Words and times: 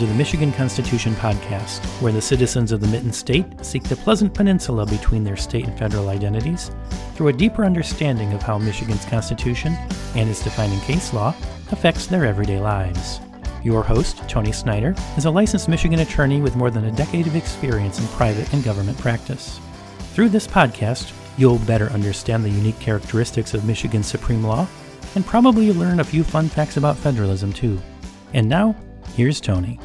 to 0.00 0.06
the 0.06 0.14
Michigan 0.14 0.50
Constitution 0.50 1.12
podcast, 1.16 1.84
where 2.00 2.10
the 2.10 2.22
citizens 2.22 2.72
of 2.72 2.80
the 2.80 2.86
Mitten 2.86 3.12
State 3.12 3.44
seek 3.62 3.82
the 3.82 3.96
pleasant 3.96 4.32
peninsula 4.32 4.86
between 4.86 5.22
their 5.22 5.36
state 5.36 5.66
and 5.66 5.78
federal 5.78 6.08
identities 6.08 6.70
through 7.14 7.28
a 7.28 7.32
deeper 7.34 7.66
understanding 7.66 8.32
of 8.32 8.40
how 8.42 8.56
Michigan's 8.56 9.04
Constitution 9.04 9.76
and 10.16 10.30
its 10.30 10.42
defining 10.42 10.80
case 10.80 11.12
law 11.12 11.34
affects 11.70 12.06
their 12.06 12.24
everyday 12.24 12.58
lives. 12.58 13.20
Your 13.62 13.82
host, 13.82 14.26
Tony 14.26 14.52
Snyder, 14.52 14.94
is 15.18 15.26
a 15.26 15.30
licensed 15.30 15.68
Michigan 15.68 16.00
attorney 16.00 16.40
with 16.40 16.56
more 16.56 16.70
than 16.70 16.86
a 16.86 16.92
decade 16.92 17.26
of 17.26 17.36
experience 17.36 18.00
in 18.00 18.06
private 18.08 18.50
and 18.54 18.64
government 18.64 18.96
practice. 18.96 19.60
Through 20.14 20.30
this 20.30 20.46
podcast, 20.46 21.12
you'll 21.36 21.58
better 21.58 21.90
understand 21.90 22.42
the 22.42 22.48
unique 22.48 22.80
characteristics 22.80 23.52
of 23.52 23.66
Michigan's 23.66 24.06
supreme 24.06 24.44
law 24.44 24.66
and 25.14 25.26
probably 25.26 25.74
learn 25.74 26.00
a 26.00 26.04
few 26.04 26.24
fun 26.24 26.48
facts 26.48 26.78
about 26.78 26.96
federalism, 26.96 27.52
too. 27.52 27.78
And 28.32 28.48
now, 28.48 28.74
here's 29.14 29.40
Tony. 29.40 29.78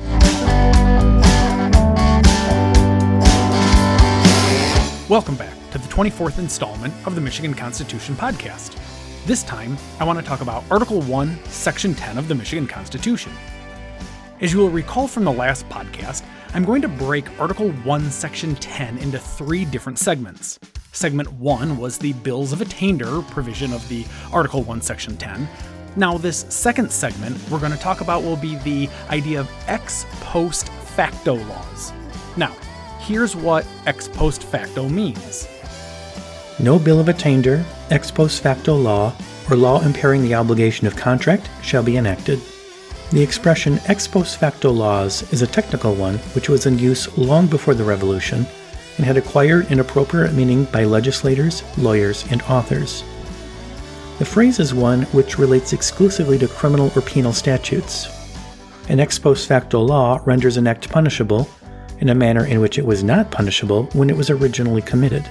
Welcome 5.08 5.36
back 5.36 5.54
to 5.72 5.78
the 5.78 5.88
24th 5.88 6.40
installment 6.40 6.94
of 7.06 7.16
the 7.16 7.22
Michigan 7.22 7.54
Constitution 7.54 8.16
podcast. 8.16 8.76
This 9.26 9.44
time, 9.44 9.78
I 10.00 10.04
want 10.04 10.20
to 10.20 10.26
talk 10.26 10.42
about 10.42 10.64
Article 10.72 11.02
1, 11.02 11.46
Section 11.46 11.94
10 11.94 12.18
of 12.18 12.28
the 12.28 12.36
Michigan 12.36 12.68
Constitution. 12.68 13.32
As 14.42 14.52
you 14.52 14.60
will 14.60 14.70
recall 14.70 15.08
from 15.08 15.24
the 15.24 15.32
last 15.32 15.68
podcast, 15.70 16.24
I'm 16.54 16.66
going 16.66 16.82
to 16.82 16.88
break 16.88 17.26
Article 17.40 17.72
1, 17.72 18.12
Section 18.12 18.56
10 18.56 18.98
into 18.98 19.20
three 19.20 19.66
different 19.66 20.00
segments. 20.00 20.60
Segment 20.92 21.32
1 21.34 21.78
was 21.78 21.98
the 21.98 22.14
Bills 22.14 22.52
of 22.54 22.62
Attainder 22.62 23.22
provision 23.24 23.74
of 23.74 23.88
the 23.90 24.06
Article 24.32 24.64
1, 24.64 24.82
Section 24.82 25.18
10. 25.18 25.48
Now, 25.98 26.18
this 26.18 26.46
second 26.50 26.92
segment 26.92 27.38
we're 27.50 27.60
going 27.60 27.72
to 27.72 27.78
talk 27.78 28.02
about 28.02 28.24
will 28.24 28.36
be 28.36 28.58
the 28.58 28.90
idea 29.10 29.40
of 29.40 29.50
ex 29.68 30.06
post 30.20 30.68
facto 30.70 31.36
laws. 31.36 31.94
Now, 32.36 32.52
here's 33.00 33.36
what 33.36 33.66
ex 33.86 34.10
post 34.10 34.44
facto 34.44 34.90
means. 34.90 35.48
No 36.60 36.78
bill 36.80 37.00
of 37.00 37.08
attainder, 37.08 37.64
ex 37.92 38.12
post 38.12 38.44
facto 38.44 38.76
law, 38.76 39.14
or 39.50 39.56
law 39.56 39.82
impairing 39.84 40.24
the 40.24 40.36
obligation 40.36 40.86
of 40.86 40.98
contract 40.98 41.50
shall 41.62 41.84
be 41.84 41.96
enacted. 41.96 42.42
The 43.12 43.24
expression 43.24 43.80
ex 43.86 44.06
post 44.06 44.38
facto 44.38 44.72
laws 44.72 45.32
is 45.32 45.42
a 45.42 45.48
technical 45.48 45.96
one 45.96 46.18
which 46.34 46.50
was 46.50 46.66
in 46.66 46.78
use 46.78 47.18
long 47.18 47.48
before 47.48 47.74
the 47.74 47.86
Revolution 47.86 48.46
and 48.98 49.06
had 49.06 49.16
acquired 49.16 49.72
an 49.72 49.80
appropriate 49.80 50.34
meaning 50.34 50.66
by 50.66 50.84
legislators, 50.84 51.64
lawyers, 51.78 52.26
and 52.32 52.42
authors. 52.44 53.04
The 54.18 54.26
phrase 54.26 54.60
is 54.60 54.74
one 54.74 55.02
which 55.12 55.38
relates 55.38 55.74
exclusively 55.74 56.38
to 56.38 56.48
criminal 56.48 56.90
or 56.96 57.02
penal 57.02 57.34
statutes. 57.34 58.08
An 58.88 59.02
ex 59.02 59.20
post 59.20 59.46
facto 59.46 59.82
law 59.82 60.22
renders 60.26 60.56
an 60.56 60.68
act 60.68 60.90
punishable 60.90 61.50
in 62.00 62.10
a 62.10 62.16
manner 62.16 62.46
in 62.46 62.62
which 62.62 62.78
it 62.78 62.86
was 62.86 63.04
not 63.04 63.30
punishable 63.30 63.84
when 63.94 64.10
it 64.10 64.16
was 64.16 64.30
originally 64.30 64.82
committed. 64.82 65.30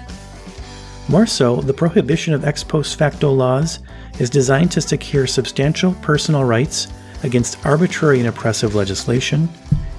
More 1.09 1.27
so, 1.27 1.57
the 1.62 1.73
prohibition 1.73 2.35
of 2.35 2.45
ex 2.45 2.62
post 2.62 2.99
facto 2.99 3.33
laws 3.33 3.79
is 4.19 4.29
designed 4.29 4.73
to 4.73 4.83
secure 4.83 5.27
substantial 5.27 5.95
personal 6.03 6.45
rights 6.45 6.89
against 7.23 7.65
arbitrary 7.65 8.19
and 8.19 8.29
oppressive 8.29 8.75
legislation 8.75 9.49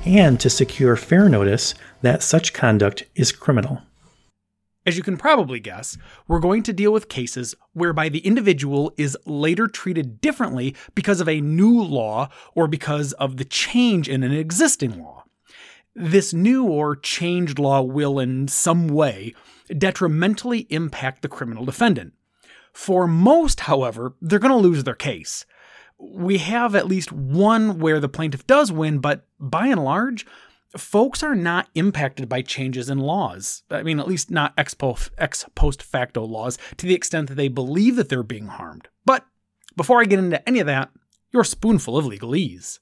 and 0.06 0.40
to 0.40 0.50
secure 0.50 0.96
fair 0.96 1.28
notice 1.28 1.74
that 2.04 2.22
such 2.22 2.54
conduct 2.54 3.04
is 3.16 3.32
criminal. 3.32 3.82
As 4.86 4.98
you 4.98 5.02
can 5.02 5.18
probably 5.18 5.60
guess, 5.60 5.98
we're 6.28 6.40
going 6.40 6.62
to 6.64 6.74
deal 6.74 6.94
with 6.94 7.10
cases 7.10 7.56
whereby 7.74 8.08
the 8.08 8.20
individual 8.20 8.94
is 8.98 9.18
later 9.26 9.66
treated 9.66 10.22
differently 10.22 10.76
because 10.94 11.20
of 11.20 11.28
a 11.28 11.42
new 11.42 11.82
law 11.82 12.30
or 12.54 12.68
because 12.68 13.12
of 13.14 13.38
the 13.38 13.46
change 13.46 14.08
in 14.08 14.22
an 14.22 14.32
existing 14.32 15.02
law. 15.02 15.24
This 15.96 16.34
new 16.34 16.66
or 16.66 16.96
changed 16.96 17.58
law 17.58 17.82
will, 17.82 18.20
in 18.20 18.48
some 18.48 18.88
way, 18.88 19.34
detrimentally 19.76 20.68
impact 20.70 21.24
the 21.24 21.30
criminal 21.30 21.66
defendant. 21.66 22.14
For 22.72 23.08
most, 23.08 23.62
however, 23.62 24.14
they're 24.22 24.38
going 24.38 24.52
to 24.52 24.68
lose 24.68 24.84
their 24.84 24.94
case. 24.94 25.46
We 25.98 26.38
have 26.40 26.76
at 26.76 26.88
least 26.88 27.12
one 27.12 27.80
where 27.80 28.00
the 28.00 28.10
plaintiff 28.10 28.46
does 28.46 28.72
win, 28.72 29.00
but 29.00 29.26
by 29.40 29.68
and 29.68 29.84
large, 29.84 30.28
folks 30.78 31.24
are 31.24 31.36
not 31.36 31.70
impacted 31.76 32.30
by 32.30 32.42
changes 32.42 32.90
in 32.90 33.00
laws. 33.00 33.64
I 33.70 33.84
mean, 33.84 34.00
at 34.00 34.08
least 34.08 34.32
not 34.32 34.54
ex 34.58 34.74
post, 34.74 35.12
ex 35.18 35.46
post 35.56 35.82
facto 35.82 36.24
laws 36.24 36.58
to 36.78 36.86
the 36.86 36.96
extent 36.96 37.30
that 37.30 37.36
they 37.36 37.48
believe 37.48 37.96
that 37.96 38.10
they're 38.10 38.24
being 38.24 38.48
harmed. 38.48 38.88
But 39.06 39.26
before 39.76 40.02
I 40.02 40.06
get 40.06 40.20
into 40.20 40.48
any 40.48 40.60
of 40.60 40.68
that, 40.68 40.90
you're 41.32 41.42
a 41.42 41.46
spoonful 41.46 41.98
of 41.98 42.06
legalese. 42.06 42.80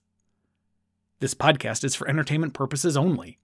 This 1.20 1.34
podcast 1.34 1.84
is 1.84 1.96
for 1.96 2.08
entertainment 2.10 2.54
purposes 2.54 2.98
only. 2.98 3.40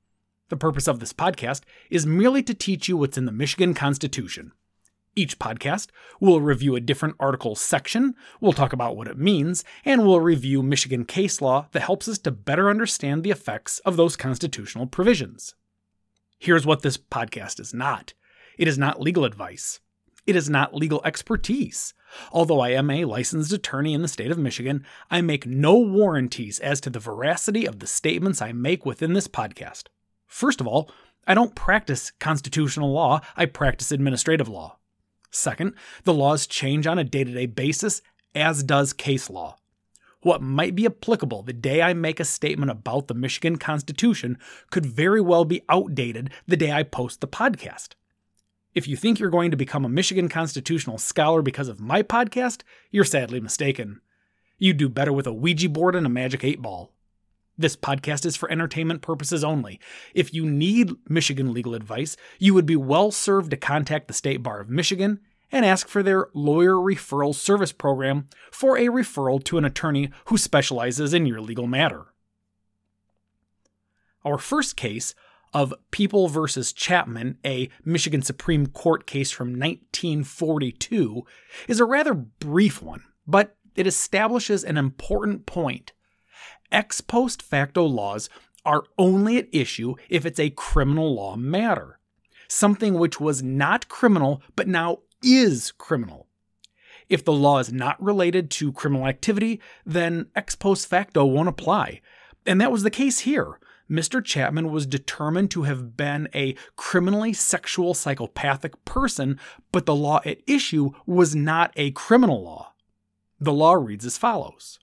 The 0.49 0.57
purpose 0.57 0.87
of 0.87 0.99
this 0.99 1.13
podcast 1.13 1.61
is 1.89 2.05
merely 2.05 2.43
to 2.43 2.53
teach 2.53 2.89
you 2.89 2.97
what's 2.97 3.17
in 3.17 3.25
the 3.25 3.31
Michigan 3.31 3.73
Constitution. 3.73 4.51
Each 5.19 5.37
podcast 5.37 5.87
we'll 6.21 6.39
review 6.39 6.77
a 6.77 6.79
different 6.79 7.17
article 7.19 7.53
section, 7.53 8.15
we'll 8.39 8.53
talk 8.53 8.71
about 8.71 8.95
what 8.95 9.09
it 9.09 9.17
means, 9.17 9.65
and 9.83 10.07
we'll 10.07 10.21
review 10.21 10.63
Michigan 10.63 11.03
case 11.03 11.41
law 11.41 11.67
that 11.73 11.81
helps 11.81 12.07
us 12.07 12.17
to 12.19 12.31
better 12.31 12.69
understand 12.69 13.21
the 13.21 13.29
effects 13.29 13.79
of 13.79 13.97
those 13.97 14.15
constitutional 14.15 14.87
provisions. 14.87 15.55
Here's 16.37 16.65
what 16.65 16.83
this 16.83 16.95
podcast 16.95 17.59
is 17.59 17.73
not 17.73 18.13
it 18.57 18.65
is 18.65 18.77
not 18.77 19.01
legal 19.01 19.25
advice, 19.25 19.81
it 20.25 20.37
is 20.37 20.49
not 20.49 20.73
legal 20.73 21.01
expertise. 21.03 21.93
Although 22.31 22.61
I 22.61 22.69
am 22.69 22.89
a 22.89 23.03
licensed 23.03 23.51
attorney 23.51 23.93
in 23.93 24.01
the 24.01 24.07
state 24.07 24.31
of 24.31 24.37
Michigan, 24.37 24.85
I 25.11 25.19
make 25.19 25.45
no 25.45 25.77
warranties 25.77 26.59
as 26.59 26.79
to 26.79 26.89
the 26.89 26.97
veracity 26.97 27.65
of 27.65 27.79
the 27.79 27.87
statements 27.87 28.41
I 28.41 28.53
make 28.53 28.85
within 28.85 29.11
this 29.11 29.27
podcast. 29.27 29.87
First 30.27 30.61
of 30.61 30.67
all, 30.67 30.89
I 31.27 31.33
don't 31.33 31.55
practice 31.55 32.13
constitutional 32.21 32.93
law, 32.93 33.19
I 33.35 33.47
practice 33.47 33.91
administrative 33.91 34.47
law. 34.47 34.77
Second, 35.31 35.73
the 36.03 36.13
laws 36.13 36.47
change 36.47 36.87
on 36.87 36.99
a 36.99 37.03
day 37.03 37.23
to 37.23 37.31
day 37.31 37.45
basis, 37.45 38.01
as 38.33 38.63
does 38.63 38.93
case 38.93 39.29
law. 39.29 39.57
What 40.21 40.41
might 40.41 40.75
be 40.75 40.85
applicable 40.85 41.43
the 41.43 41.53
day 41.53 41.81
I 41.81 41.93
make 41.93 42.19
a 42.19 42.25
statement 42.25 42.71
about 42.71 43.07
the 43.07 43.13
Michigan 43.13 43.57
Constitution 43.57 44.37
could 44.69 44.85
very 44.85 45.21
well 45.21 45.45
be 45.45 45.61
outdated 45.69 46.31
the 46.45 46.57
day 46.57 46.71
I 46.71 46.83
post 46.83 47.21
the 47.21 47.27
podcast. 47.27 47.89
If 48.75 48.87
you 48.87 48.97
think 48.97 49.19
you're 49.19 49.29
going 49.29 49.49
to 49.51 49.57
become 49.57 49.85
a 49.85 49.89
Michigan 49.89 50.27
constitutional 50.27 50.97
scholar 50.97 51.41
because 51.41 51.69
of 51.69 51.79
my 51.79 52.03
podcast, 52.03 52.61
you're 52.91 53.05
sadly 53.05 53.39
mistaken. 53.39 54.01
You'd 54.57 54.77
do 54.77 54.89
better 54.89 55.13
with 55.13 55.25
a 55.25 55.33
Ouija 55.33 55.69
board 55.69 55.95
and 55.95 56.05
a 56.05 56.09
magic 56.09 56.43
eight 56.43 56.61
ball. 56.61 56.91
This 57.59 57.75
podcast 57.75 58.25
is 58.25 58.37
for 58.37 58.49
entertainment 58.49 59.01
purposes 59.01 59.43
only. 59.43 59.81
If 60.15 60.33
you 60.33 60.49
need 60.49 60.93
Michigan 61.09 61.51
legal 61.51 61.75
advice, 61.75 62.15
you 62.39 62.53
would 62.53 62.65
be 62.65 62.77
well 62.77 63.11
served 63.11 63.51
to 63.51 63.57
contact 63.57 64.07
the 64.07 64.13
State 64.13 64.41
Bar 64.41 64.61
of 64.61 64.69
Michigan 64.69 65.19
and 65.51 65.65
ask 65.65 65.89
for 65.89 66.01
their 66.01 66.29
lawyer 66.33 66.75
referral 66.75 67.35
service 67.35 67.73
program 67.73 68.29
for 68.49 68.77
a 68.77 68.85
referral 68.85 69.43
to 69.43 69.57
an 69.57 69.65
attorney 69.65 70.09
who 70.27 70.37
specializes 70.37 71.13
in 71.13 71.25
your 71.25 71.41
legal 71.41 71.67
matter. 71.67 72.05
Our 74.23 74.37
first 74.37 74.77
case 74.77 75.13
of 75.53 75.73
People 75.91 76.29
v. 76.29 76.63
Chapman, 76.63 77.39
a 77.45 77.67
Michigan 77.83 78.21
Supreme 78.21 78.67
Court 78.67 79.05
case 79.05 79.31
from 79.31 79.49
1942, 79.49 81.25
is 81.67 81.81
a 81.81 81.85
rather 81.85 82.13
brief 82.13 82.81
one, 82.81 83.03
but 83.27 83.57
it 83.75 83.85
establishes 83.85 84.63
an 84.63 84.77
important 84.77 85.45
point 85.45 85.91
ex 86.71 87.01
post 87.01 87.41
facto 87.41 87.83
laws 87.83 88.29
are 88.65 88.83
only 88.97 89.37
at 89.37 89.47
issue 89.51 89.95
if 90.09 90.25
it's 90.25 90.39
a 90.39 90.49
criminal 90.51 91.15
law 91.15 91.35
matter, 91.35 91.99
something 92.47 92.95
which 92.95 93.19
was 93.19 93.41
not 93.41 93.89
criminal 93.89 94.41
but 94.55 94.67
now 94.67 94.99
is 95.23 95.71
criminal. 95.77 96.27
If 97.09 97.25
the 97.25 97.33
law 97.33 97.57
is 97.57 97.73
not 97.73 98.01
related 98.01 98.51
to 98.51 98.71
criminal 98.71 99.07
activity, 99.07 99.59
then 99.85 100.27
ex 100.35 100.55
post 100.55 100.87
facto 100.87 101.25
won't 101.25 101.49
apply. 101.49 102.01
And 102.45 102.61
that 102.61 102.71
was 102.71 102.83
the 102.83 102.91
case 102.91 103.19
here. 103.19 103.59
Mr. 103.89 104.23
Chapman 104.23 104.71
was 104.71 104.85
determined 104.85 105.49
to 105.49 105.63
have 105.63 105.97
been 105.97 106.29
a 106.35 106.55
criminally 106.75 107.33
sexual 107.33 107.95
psychopathic 107.95 108.85
person, 108.85 109.39
but 109.71 109.87
the 109.87 109.95
law 109.95 110.21
at 110.25 110.37
issue 110.45 110.91
was 111.07 111.35
not 111.35 111.73
a 111.75 111.89
criminal 111.91 112.43
law. 112.43 112.73
The 113.39 113.53
law 113.53 113.73
reads 113.73 114.05
as 114.05 114.17
follows 114.17 114.79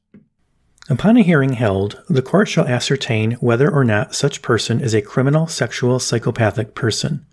Upon 0.89 1.17
a 1.17 1.23
hearing 1.23 1.55
held, 1.55 2.01
the 2.09 2.23
court 2.23 2.49
shall 2.49 2.69
ascertain 2.69 3.33
whether 3.41 3.69
or 3.69 3.83
not 3.83 4.15
such 4.15 4.41
person 4.41 4.81
is 4.81 4.95
a 4.95 5.03
criminal 5.03 5.49
sexual 5.49 5.99
psychopathic 5.99 6.77
person. 6.77 7.27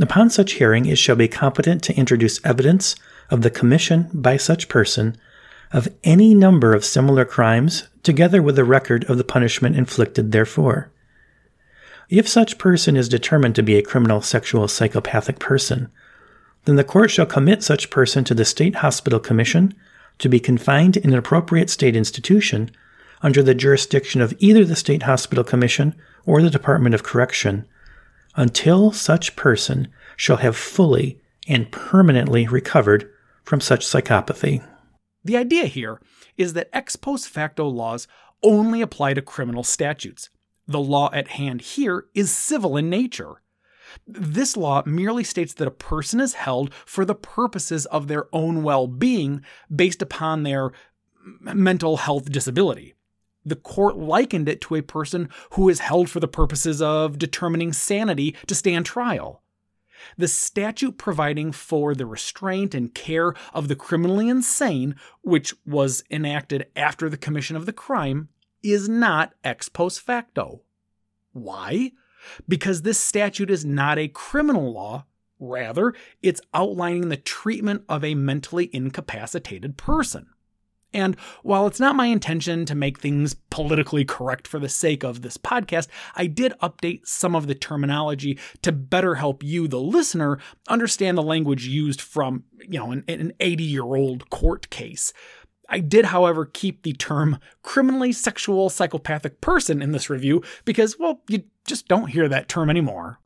Upon 0.00 0.28
such 0.28 0.52
hearing, 0.52 0.84
it 0.84 0.98
shall 0.98 1.16
be 1.16 1.28
competent 1.28 1.82
to 1.84 1.96
introduce 1.96 2.44
evidence 2.44 2.94
of 3.30 3.40
the 3.40 3.50
commission 3.50 4.10
by 4.12 4.36
such 4.36 4.68
person 4.68 5.16
of 5.72 5.88
any 6.04 6.34
number 6.34 6.74
of 6.74 6.84
similar 6.84 7.24
crimes, 7.24 7.88
together 8.02 8.42
with 8.42 8.58
a 8.58 8.64
record 8.64 9.04
of 9.04 9.16
the 9.16 9.24
punishment 9.24 9.76
inflicted 9.76 10.32
therefor. 10.32 10.90
If 12.10 12.28
such 12.28 12.58
person 12.58 12.96
is 12.96 13.08
determined 13.08 13.54
to 13.54 13.62
be 13.62 13.76
a 13.76 13.82
criminal 13.82 14.20
sexual 14.20 14.68
psychopathic 14.68 15.38
person, 15.38 15.90
then 16.66 16.76
the 16.76 16.84
court 16.84 17.10
shall 17.10 17.24
commit 17.24 17.62
such 17.62 17.88
person 17.88 18.24
to 18.24 18.34
the 18.34 18.44
State 18.44 18.76
Hospital 18.76 19.18
Commission 19.18 19.74
to 20.18 20.28
be 20.28 20.40
confined 20.40 20.96
in 20.96 21.12
an 21.12 21.18
appropriate 21.18 21.70
state 21.70 21.96
institution 21.96 22.70
under 23.22 23.42
the 23.42 23.54
jurisdiction 23.54 24.20
of 24.20 24.34
either 24.38 24.64
the 24.64 24.76
State 24.76 25.04
Hospital 25.04 25.44
Commission 25.44 25.94
or 26.26 26.42
the 26.42 26.50
Department 26.50 26.94
of 26.94 27.02
Correction 27.02 27.66
until 28.34 28.92
such 28.92 29.36
person 29.36 29.88
shall 30.16 30.38
have 30.38 30.56
fully 30.56 31.20
and 31.48 31.70
permanently 31.70 32.46
recovered 32.46 33.10
from 33.44 33.60
such 33.60 33.84
psychopathy. 33.84 34.64
The 35.24 35.36
idea 35.36 35.66
here 35.66 36.00
is 36.36 36.54
that 36.54 36.70
ex 36.72 36.96
post 36.96 37.28
facto 37.28 37.66
laws 37.66 38.08
only 38.42 38.80
apply 38.80 39.14
to 39.14 39.22
criminal 39.22 39.62
statutes. 39.62 40.30
The 40.66 40.80
law 40.80 41.10
at 41.12 41.28
hand 41.28 41.60
here 41.60 42.06
is 42.14 42.30
civil 42.30 42.76
in 42.76 42.88
nature. 42.88 43.41
This 44.06 44.56
law 44.56 44.82
merely 44.86 45.24
states 45.24 45.54
that 45.54 45.68
a 45.68 45.72
person 45.72 46.20
is 46.20 46.34
held 46.34 46.72
for 46.86 47.04
the 47.04 47.14
purposes 47.14 47.86
of 47.86 48.08
their 48.08 48.26
own 48.32 48.62
well 48.62 48.86
being 48.86 49.44
based 49.74 50.02
upon 50.02 50.42
their 50.42 50.72
mental 51.40 51.98
health 51.98 52.30
disability. 52.30 52.94
The 53.44 53.56
court 53.56 53.96
likened 53.96 54.48
it 54.48 54.60
to 54.62 54.76
a 54.76 54.82
person 54.82 55.28
who 55.52 55.68
is 55.68 55.80
held 55.80 56.08
for 56.08 56.20
the 56.20 56.28
purposes 56.28 56.80
of 56.80 57.18
determining 57.18 57.72
sanity 57.72 58.36
to 58.46 58.54
stand 58.54 58.86
trial. 58.86 59.42
The 60.16 60.28
statute 60.28 60.98
providing 60.98 61.52
for 61.52 61.94
the 61.94 62.06
restraint 62.06 62.74
and 62.74 62.94
care 62.94 63.34
of 63.54 63.68
the 63.68 63.76
criminally 63.76 64.28
insane, 64.28 64.96
which 65.22 65.54
was 65.64 66.02
enacted 66.10 66.66
after 66.74 67.08
the 67.08 67.16
commission 67.16 67.56
of 67.56 67.66
the 67.66 67.72
crime, 67.72 68.28
is 68.62 68.88
not 68.88 69.34
ex 69.44 69.68
post 69.68 70.00
facto. 70.00 70.62
Why? 71.32 71.92
Because 72.48 72.82
this 72.82 72.98
statute 72.98 73.50
is 73.50 73.64
not 73.64 73.98
a 73.98 74.08
criminal 74.08 74.72
law, 74.72 75.06
rather, 75.38 75.94
it's 76.22 76.40
outlining 76.54 77.08
the 77.08 77.16
treatment 77.16 77.82
of 77.88 78.04
a 78.04 78.14
mentally 78.14 78.70
incapacitated 78.72 79.76
person. 79.76 80.28
And 80.94 81.18
while 81.42 81.66
it's 81.66 81.80
not 81.80 81.96
my 81.96 82.06
intention 82.06 82.66
to 82.66 82.74
make 82.74 82.98
things 82.98 83.34
politically 83.50 84.04
correct 84.04 84.46
for 84.46 84.58
the 84.58 84.68
sake 84.68 85.02
of 85.02 85.22
this 85.22 85.38
podcast, 85.38 85.88
I 86.14 86.26
did 86.26 86.52
update 86.62 87.06
some 87.06 87.34
of 87.34 87.46
the 87.46 87.54
terminology 87.54 88.38
to 88.62 88.72
better 88.72 89.14
help 89.14 89.42
you, 89.42 89.68
the 89.68 89.80
listener, 89.80 90.38
understand 90.68 91.16
the 91.16 91.22
language 91.22 91.66
used 91.66 92.00
from, 92.00 92.44
you 92.60 92.78
know, 92.78 92.92
an, 92.92 93.04
an 93.08 93.32
80 93.40 93.64
year 93.64 93.84
old 93.84 94.28
court 94.30 94.68
case. 94.70 95.12
I 95.72 95.80
did, 95.80 96.04
however, 96.04 96.44
keep 96.44 96.82
the 96.82 96.92
term 96.92 97.38
criminally 97.62 98.12
sexual 98.12 98.68
psychopathic 98.68 99.40
person 99.40 99.80
in 99.80 99.92
this 99.92 100.10
review 100.10 100.42
because, 100.66 100.98
well, 100.98 101.22
you 101.28 101.44
just 101.66 101.88
don't 101.88 102.08
hear 102.08 102.28
that 102.28 102.46
term 102.46 102.68
anymore. 102.68 103.18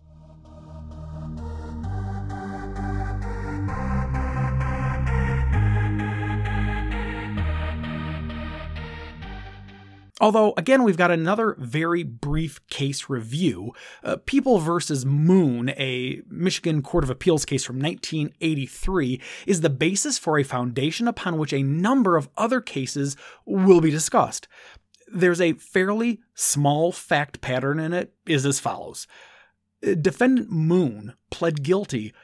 Although, 10.18 10.54
again, 10.56 10.82
we've 10.82 10.96
got 10.96 11.10
another 11.10 11.54
very 11.58 12.02
brief 12.02 12.66
case 12.68 13.10
review. 13.10 13.72
Uh, 14.02 14.16
People 14.24 14.58
versus 14.58 15.04
Moon, 15.04 15.68
a 15.70 16.22
Michigan 16.30 16.80
Court 16.82 17.04
of 17.04 17.10
Appeals 17.10 17.44
case 17.44 17.64
from 17.64 17.78
1983, 17.78 19.20
is 19.46 19.60
the 19.60 19.68
basis 19.68 20.16
for 20.16 20.38
a 20.38 20.44
foundation 20.44 21.06
upon 21.06 21.36
which 21.36 21.52
a 21.52 21.62
number 21.62 22.16
of 22.16 22.30
other 22.36 22.62
cases 22.62 23.14
will 23.44 23.82
be 23.82 23.90
discussed. 23.90 24.48
There's 25.12 25.40
a 25.40 25.52
fairly 25.52 26.20
small 26.34 26.92
fact 26.92 27.42
pattern 27.42 27.78
in 27.78 27.92
it, 27.92 28.14
is 28.26 28.46
as 28.46 28.58
follows. 28.58 29.06
Uh, 29.86 29.94
defendant 29.94 30.50
Moon 30.50 31.12
pled 31.30 31.62
guilty 31.62 32.14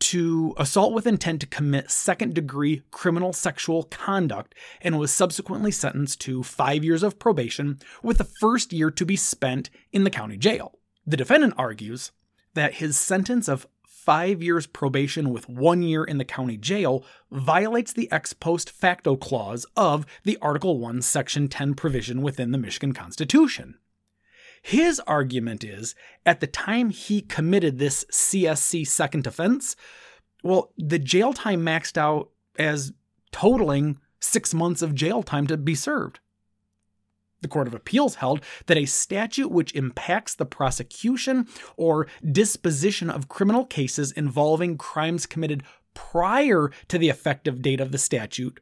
to 0.00 0.54
assault 0.56 0.92
with 0.92 1.06
intent 1.06 1.40
to 1.40 1.46
commit 1.46 1.90
second 1.90 2.34
degree 2.34 2.82
criminal 2.90 3.32
sexual 3.32 3.84
conduct 3.84 4.54
and 4.80 4.98
was 4.98 5.12
subsequently 5.12 5.70
sentenced 5.70 6.20
to 6.22 6.42
five 6.42 6.82
years 6.82 7.02
of 7.02 7.18
probation, 7.18 7.78
with 8.02 8.18
the 8.18 8.28
first 8.40 8.72
year 8.72 8.90
to 8.90 9.06
be 9.06 9.16
spent 9.16 9.70
in 9.92 10.04
the 10.04 10.10
county 10.10 10.36
jail. 10.36 10.78
The 11.06 11.16
defendant 11.16 11.54
argues 11.56 12.12
that 12.54 12.74
his 12.74 12.98
sentence 12.98 13.48
of 13.48 13.66
five 13.86 14.42
years 14.42 14.66
probation 14.66 15.30
with 15.30 15.48
one 15.48 15.82
year 15.82 16.02
in 16.02 16.18
the 16.18 16.24
county 16.24 16.56
jail 16.56 17.04
violates 17.30 17.92
the 17.92 18.10
ex 18.10 18.32
post 18.32 18.70
facto 18.70 19.14
clause 19.14 19.66
of 19.76 20.06
the 20.24 20.38
Article 20.40 20.78
1, 20.78 21.02
Section 21.02 21.48
10 21.48 21.74
provision 21.74 22.22
within 22.22 22.50
the 22.50 22.58
Michigan 22.58 22.92
Constitution. 22.92 23.78
His 24.62 25.00
argument 25.00 25.64
is 25.64 25.94
at 26.26 26.40
the 26.40 26.46
time 26.46 26.90
he 26.90 27.22
committed 27.22 27.78
this 27.78 28.04
CSC 28.12 28.86
second 28.86 29.26
offense, 29.26 29.76
well, 30.42 30.72
the 30.76 30.98
jail 30.98 31.32
time 31.32 31.62
maxed 31.62 31.96
out 31.96 32.30
as 32.58 32.92
totaling 33.32 33.98
six 34.20 34.52
months 34.52 34.82
of 34.82 34.94
jail 34.94 35.22
time 35.22 35.46
to 35.46 35.56
be 35.56 35.74
served. 35.74 36.20
The 37.42 37.48
Court 37.48 37.66
of 37.66 37.74
Appeals 37.74 38.16
held 38.16 38.42
that 38.66 38.76
a 38.76 38.84
statute 38.84 39.50
which 39.50 39.74
impacts 39.74 40.34
the 40.34 40.44
prosecution 40.44 41.48
or 41.76 42.06
disposition 42.30 43.08
of 43.08 43.28
criminal 43.28 43.64
cases 43.64 44.12
involving 44.12 44.76
crimes 44.76 45.24
committed 45.24 45.62
prior 45.94 46.70
to 46.88 46.98
the 46.98 47.08
effective 47.08 47.62
date 47.62 47.80
of 47.80 47.92
the 47.92 47.98
statute 47.98 48.60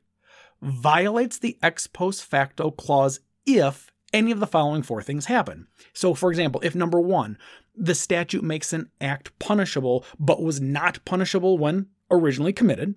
violates 0.62 1.38
the 1.38 1.58
ex 1.62 1.86
post 1.86 2.24
facto 2.24 2.70
clause 2.70 3.20
if 3.46 3.90
any 4.12 4.30
of 4.30 4.40
the 4.40 4.46
following 4.46 4.82
four 4.82 5.02
things 5.02 5.26
happen. 5.26 5.66
So, 5.92 6.14
for 6.14 6.30
example, 6.30 6.60
if 6.64 6.74
number 6.74 7.00
one, 7.00 7.38
the 7.74 7.94
statute 7.94 8.42
makes 8.42 8.72
an 8.72 8.90
act 9.00 9.38
punishable 9.38 10.04
but 10.18 10.42
was 10.42 10.60
not 10.60 11.04
punishable 11.04 11.58
when 11.58 11.86
originally 12.10 12.52
committed, 12.52 12.94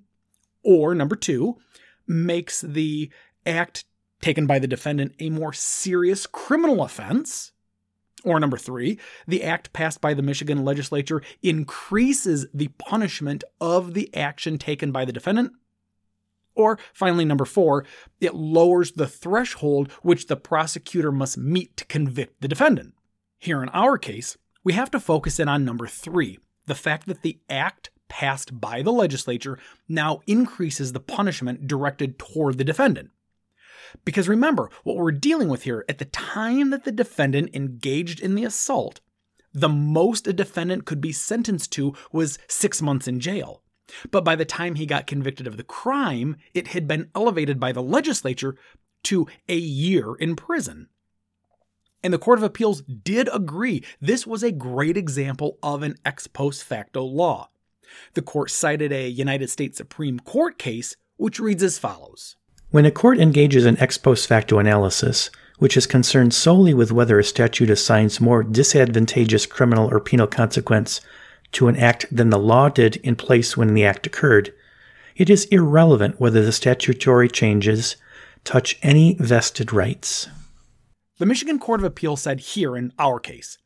or 0.63 0.96
number 0.96 1.16
two, 1.16 1.58
makes 2.08 2.62
the 2.62 3.12
act 3.46 3.86
taken 4.22 4.48
by 4.48 4.60
the 4.60 4.68
defendant 4.68 5.16
a 5.19 5.30
more 5.30 5.54
serious 5.54 6.28
criminal 6.28 6.84
offense, 6.84 7.52
or 8.24 8.40
number 8.40 8.58
three, 8.58 9.00
the 9.28 9.44
act 9.44 9.74
passed 9.74 10.00
by 10.00 10.13
the 10.13 10.22
Michigan 10.22 10.63
legislature 10.63 11.22
increases 11.42 12.46
the 12.54 12.68
punishment 12.78 13.44
of 13.60 13.94
the 13.94 14.16
action 14.16 14.58
taken 14.58 14.92
by 14.92 15.06
the 15.06 15.13
defendant, 15.13 15.54
or 16.56 16.77
finally, 16.94 17.25
number 17.25 17.45
four, 17.45 17.86
it 18.19 18.36
lowers 18.36 18.92
the 18.92 19.07
threshold 19.07 19.92
which 20.01 20.27
the 20.27 20.36
prosecutor 20.36 21.12
must 21.12 21.38
meet 21.38 21.75
to 21.77 21.86
convict 21.86 22.42
the 22.42 22.48
defendant. 22.48 22.94
Here 23.38 23.63
in 23.63 23.69
our 23.69 23.98
case, 23.98 24.38
we 24.63 24.74
have 24.74 24.92
to 24.92 25.00
focus 25.00 25.39
in 25.39 25.48
on 25.48 25.65
number 25.65 25.88
three 25.88 26.39
the 26.67 26.75
fact 26.75 27.08
that 27.08 27.22
the 27.22 27.39
act 27.50 27.89
passed 28.08 28.60
by 28.60 28.81
the 28.81 28.91
legislature 28.91 29.58
now 29.88 30.22
increases 30.27 30.93
the 30.93 31.00
punishment 31.00 31.67
directed 31.67 32.20
toward 32.20 32.58
the 32.58 32.63
defendant. 32.63 33.10
Because 34.05 34.29
remember, 34.29 34.70
what 34.84 34.96
we're 34.96 35.12
dealing 35.12 35.50
with 35.50 35.63
here 35.63 35.86
at 35.89 35.98
the 35.98 36.05
time 36.05 36.70
that 36.70 36.84
the 36.84 36.91
defendant 36.91 37.55
engaged 37.55 38.20
in 38.20 38.36
the 38.36 38.43
assault, 38.43 39.00
the 39.53 39.70
most 39.70 40.27
a 40.27 40.34
defendant 40.34 40.86
could 40.86 41.01
be 41.01 41.12
sentenced 41.12 41.72
to 41.74 41.93
was 42.12 42.39
six 42.48 42.81
months 42.81 43.08
in 43.08 43.20
jail. 43.20 43.62
But 44.10 44.24
by 44.24 44.36
the 44.36 44.45
time 44.45 44.75
he 44.75 44.86
got 44.86 45.07
convicted 45.07 45.48
of 45.48 45.57
the 45.57 45.63
crime, 45.63 46.38
it 46.53 46.69
had 46.69 46.88
been 46.88 47.10
elevated 47.15 47.60
by 47.60 47.71
the 47.71 47.83
legislature 47.83 48.55
to 49.03 49.27
a 49.48 49.55
year 49.55 50.15
in 50.15 50.36
prison. 50.36 50.89
And 52.03 52.13
the 52.13 52.19
Court 52.19 52.39
of 52.39 52.43
Appeals 52.43 52.81
did 52.81 53.29
agree 53.31 53.83
this 54.00 54.25
was 54.25 54.43
a 54.43 54.51
great 54.51 54.98
example 54.98 55.57
of 55.62 55.83
an 55.83 55.95
ex 56.03 56.27
post 56.27 56.63
facto 56.63 57.03
law. 57.03 57.50
The 58.13 58.21
court 58.21 58.50
cited 58.50 58.91
a 58.91 59.07
United 59.07 59.50
States 59.50 59.77
Supreme 59.77 60.19
Court 60.19 60.57
case 60.57 60.95
which 61.17 61.39
reads 61.39 61.62
as 61.62 61.77
follows 61.77 62.36
When 62.71 62.86
a 62.86 62.91
court 62.91 63.19
engages 63.19 63.65
in 63.65 63.79
ex 63.79 63.98
post 63.98 64.27
facto 64.27 64.57
analysis, 64.57 65.29
which 65.60 65.77
is 65.77 65.86
concerned 65.86 66.33
solely 66.33 66.74
with 66.74 66.91
whether 66.91 67.19
a 67.19 67.24
statute 67.24 67.69
assigns 67.69 68.19
more 68.19 68.43
disadvantageous 68.43 69.45
criminal 69.45 69.88
or 69.91 70.00
penal 70.00 70.25
consequence 70.25 71.01
to 71.53 71.67
an 71.67 71.75
act 71.75 72.05
than 72.12 72.29
the 72.29 72.39
law 72.39 72.70
did 72.70 72.98
in 72.98 73.15
place 73.15 73.58
when 73.58 73.74
the 73.74 73.86
act 73.86 74.05
occurred, 74.08 74.53
it 75.15 75.29
is 75.29 75.46
irrelevant 75.46 76.20
whether 76.20 76.43
the 76.43 76.51
statutory 76.51 77.27
changes 77.27 77.96
touch 78.43 78.79
any 78.81 79.15
vested 79.20 79.74
rights. 79.74 80.29
The 81.20 81.25
Michigan 81.25 81.60
Court 81.60 81.79
of 81.79 81.84
Appeal 81.84 82.15
said 82.15 82.39
here 82.39 82.75
in 82.75 82.93
our 82.98 83.20
case 83.20 83.58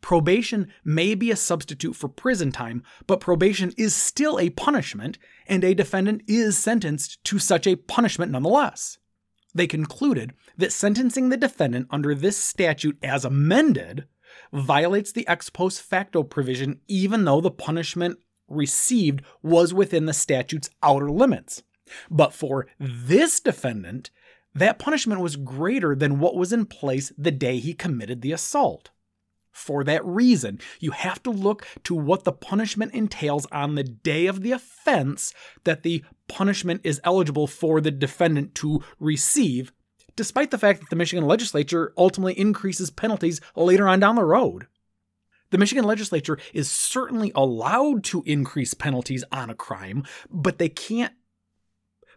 probation 0.00 0.72
may 0.82 1.14
be 1.14 1.30
a 1.30 1.36
substitute 1.36 1.94
for 1.94 2.08
prison 2.08 2.50
time, 2.52 2.82
but 3.06 3.20
probation 3.20 3.72
is 3.76 3.94
still 3.94 4.38
a 4.38 4.48
punishment, 4.50 5.18
and 5.46 5.62
a 5.62 5.74
defendant 5.74 6.22
is 6.26 6.56
sentenced 6.56 7.22
to 7.24 7.38
such 7.38 7.66
a 7.66 7.76
punishment 7.76 8.32
nonetheless. 8.32 8.98
They 9.54 9.66
concluded 9.66 10.32
that 10.56 10.72
sentencing 10.72 11.28
the 11.28 11.36
defendant 11.36 11.88
under 11.90 12.14
this 12.14 12.36
statute 12.36 12.96
as 13.02 13.24
amended 13.24 14.06
violates 14.52 15.12
the 15.12 15.26
ex 15.28 15.50
post 15.50 15.82
facto 15.82 16.22
provision 16.22 16.80
even 16.88 17.24
though 17.24 17.40
the 17.40 17.50
punishment 17.50 18.18
received 18.48 19.22
was 19.42 19.72
within 19.72 20.06
the 20.06 20.12
statute's 20.12 20.70
outer 20.82 21.10
limits. 21.10 21.62
But 22.10 22.32
for 22.32 22.66
this 22.78 23.40
defendant, 23.40 24.10
that 24.54 24.78
punishment 24.78 25.20
was 25.20 25.36
greater 25.36 25.94
than 25.94 26.18
what 26.18 26.36
was 26.36 26.52
in 26.52 26.66
place 26.66 27.12
the 27.16 27.30
day 27.30 27.58
he 27.58 27.72
committed 27.74 28.20
the 28.20 28.32
assault. 28.32 28.90
For 29.52 29.82
that 29.84 30.04
reason, 30.04 30.60
you 30.78 30.92
have 30.92 31.22
to 31.24 31.30
look 31.30 31.66
to 31.84 31.94
what 31.94 32.24
the 32.24 32.32
punishment 32.32 32.94
entails 32.94 33.46
on 33.46 33.74
the 33.74 33.84
day 33.84 34.26
of 34.26 34.42
the 34.42 34.52
offense 34.52 35.34
that 35.64 35.82
the 35.82 36.04
punishment 36.28 36.80
is 36.84 37.00
eligible 37.02 37.46
for 37.46 37.80
the 37.80 37.90
defendant 37.90 38.54
to 38.56 38.82
receive 38.98 39.72
despite 40.16 40.50
the 40.50 40.58
fact 40.58 40.80
that 40.80 40.90
the 40.90 40.96
Michigan 40.96 41.26
legislature 41.26 41.92
ultimately 41.96 42.38
increases 42.38 42.90
penalties 42.90 43.40
later 43.56 43.88
on 43.88 44.00
down 44.00 44.16
the 44.16 44.24
road. 44.24 44.66
The 45.50 45.58
Michigan 45.58 45.84
legislature 45.84 46.38
is 46.54 46.70
certainly 46.70 47.32
allowed 47.34 48.04
to 48.04 48.22
increase 48.24 48.74
penalties 48.74 49.24
on 49.32 49.50
a 49.50 49.54
crime, 49.54 50.04
but 50.30 50.58
they 50.58 50.68
can't 50.68 51.12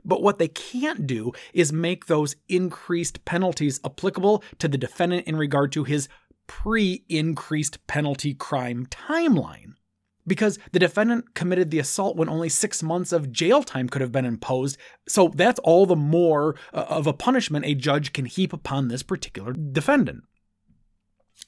but 0.06 0.22
what 0.22 0.38
they 0.38 0.50
can't 0.50 1.08
do 1.08 1.32
is 1.54 1.72
make 1.72 2.08
those 2.08 2.36
increased 2.50 3.24
penalties 3.24 3.80
applicable 3.86 4.44
to 4.60 4.68
the 4.68 4.78
defendant 4.78 5.28
in 5.28 5.38
regard 5.38 5.72
to 5.74 5.86
his 5.86 6.10
pre 6.46 7.06
increased 7.08 7.86
penalty 7.88 8.34
crime 8.34 8.86
timeline. 8.88 9.76
Because 10.26 10.58
the 10.72 10.80
defendant 10.80 11.36
committed 11.36 11.70
the 11.70 11.80
assault 11.80 12.16
when 12.16 12.30
only 12.30 12.50
six 12.50 12.82
months 12.82 13.12
of 13.12 13.32
jail 13.32 13.62
time 13.62 13.90
could 13.90 14.02
have 14.02 14.12
been 14.12 14.26
imposed. 14.26 14.78
So 15.08 15.32
that's 15.34 15.60
all 15.60 15.86
the 15.86 15.96
more 15.96 16.56
uh, 16.74 16.86
of 16.90 17.08
a 17.08 17.14
punishment 17.14 17.66
a 17.66 17.76
judge 17.76 18.14
can 18.14 18.26
heap 18.26 18.54
upon 18.54 18.88
this 18.88 19.04
particular 19.04 19.54
defendant. 19.54 20.24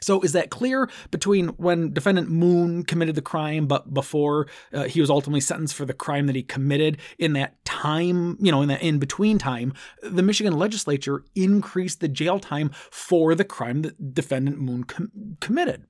So 0.01 0.22
is 0.22 0.34
that 0.34 0.50
clear 0.50 0.89
between 1.10 1.50
when 1.50 1.94
defendant 1.94 2.29
Moon 2.29 2.84
committed 2.84 3.15
the 3.15 3.22
crime, 3.22 3.65
but 3.65 3.94
before 3.94 4.48
uh, 4.74 4.84
he 4.84 5.00
was 5.00 5.10
ultimately 5.10 5.39
sentenced 5.39 5.75
for 5.75 5.86
the 5.86 5.94
crime 5.94 6.27
that 6.27 6.36
he 6.36 6.44
committed? 6.44 6.98
In 7.17 7.34
that 7.34 7.63
time, 7.65 8.38
you 8.39 8.51
know, 8.51 8.62
in 8.62 8.67
that 8.70 8.82
in 8.82 9.00
between 9.00 9.38
time, 9.38 9.74
the 10.01 10.24
Michigan 10.24 10.58
legislature 10.58 11.24
increased 11.34 12.01
the 12.01 12.08
jail 12.08 12.39
time 12.39 12.72
for 12.91 13.36
the 13.36 13.46
crime 13.46 13.84
that 13.84 14.13
defendant 14.13 14.60
Moon 14.60 14.84
com- 14.84 15.38
committed. 15.39 15.86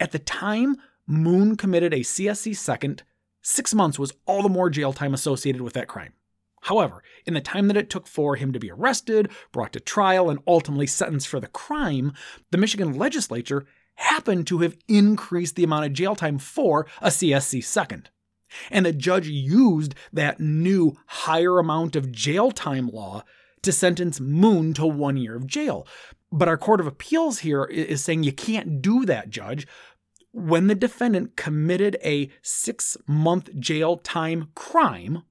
At 0.00 0.12
the 0.12 0.18
time 0.18 0.76
Moon 1.06 1.56
committed 1.56 1.92
a 1.92 2.00
CSC 2.00 2.56
second, 2.56 3.02
six 3.42 3.74
months 3.74 3.98
was 3.98 4.12
all 4.26 4.42
the 4.42 4.48
more 4.48 4.70
jail 4.70 4.92
time 4.92 5.14
associated 5.14 5.60
with 5.60 5.74
that 5.74 5.88
crime. 5.88 6.14
However, 6.62 7.02
in 7.26 7.34
the 7.34 7.42
time 7.42 7.68
that 7.68 7.76
it 7.76 7.90
took 7.90 8.06
for 8.06 8.36
him 8.36 8.52
to 8.52 8.58
be 8.58 8.70
arrested, 8.70 9.30
brought 9.52 9.74
to 9.74 9.80
trial, 9.80 10.30
and 10.30 10.40
ultimately 10.46 10.86
sentenced 10.86 11.28
for 11.28 11.38
the 11.38 11.46
crime, 11.46 12.14
the 12.50 12.58
Michigan 12.58 12.96
legislature 12.96 13.66
happened 13.96 14.46
to 14.46 14.60
have 14.60 14.76
increased 14.88 15.56
the 15.56 15.64
amount 15.64 15.84
of 15.84 15.92
jail 15.92 16.16
time 16.16 16.38
for 16.38 16.86
a 17.02 17.08
CSC 17.08 17.62
second. 17.62 18.08
And 18.70 18.86
the 18.86 18.92
judge 18.92 19.28
used 19.28 19.94
that 20.12 20.40
new 20.40 20.96
higher 21.06 21.58
amount 21.58 21.96
of 21.96 22.10
jail 22.10 22.50
time 22.50 22.88
law 22.88 23.24
to 23.62 23.72
sentence 23.72 24.20
Moon 24.20 24.72
to 24.74 24.86
one 24.86 25.16
year 25.16 25.36
of 25.36 25.46
jail. 25.46 25.86
But 26.32 26.48
our 26.48 26.58
Court 26.58 26.80
of 26.80 26.86
Appeals 26.86 27.40
here 27.40 27.64
is 27.64 28.02
saying 28.02 28.22
you 28.22 28.32
can't 28.32 28.82
do 28.82 29.04
that, 29.04 29.30
Judge. 29.30 29.66
When 30.36 30.66
the 30.66 30.74
defendant 30.74 31.36
committed 31.36 31.96
a 32.02 32.28
six 32.42 32.96
month 33.06 33.54
jail 33.60 33.98
time 33.98 34.48
crime, 34.56 35.22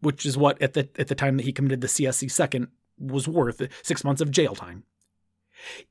which 0.00 0.24
is 0.24 0.38
what 0.38 0.62
at 0.62 0.74
the 0.74 0.88
at 0.96 1.08
the 1.08 1.16
time 1.16 1.36
that 1.36 1.42
he 1.42 1.52
committed 1.52 1.80
the 1.80 1.88
CSC 1.88 2.30
second 2.30 2.68
was 2.96 3.26
worth 3.26 3.60
six 3.82 4.04
months 4.04 4.20
of 4.20 4.30
jail 4.30 4.54
time. 4.54 4.84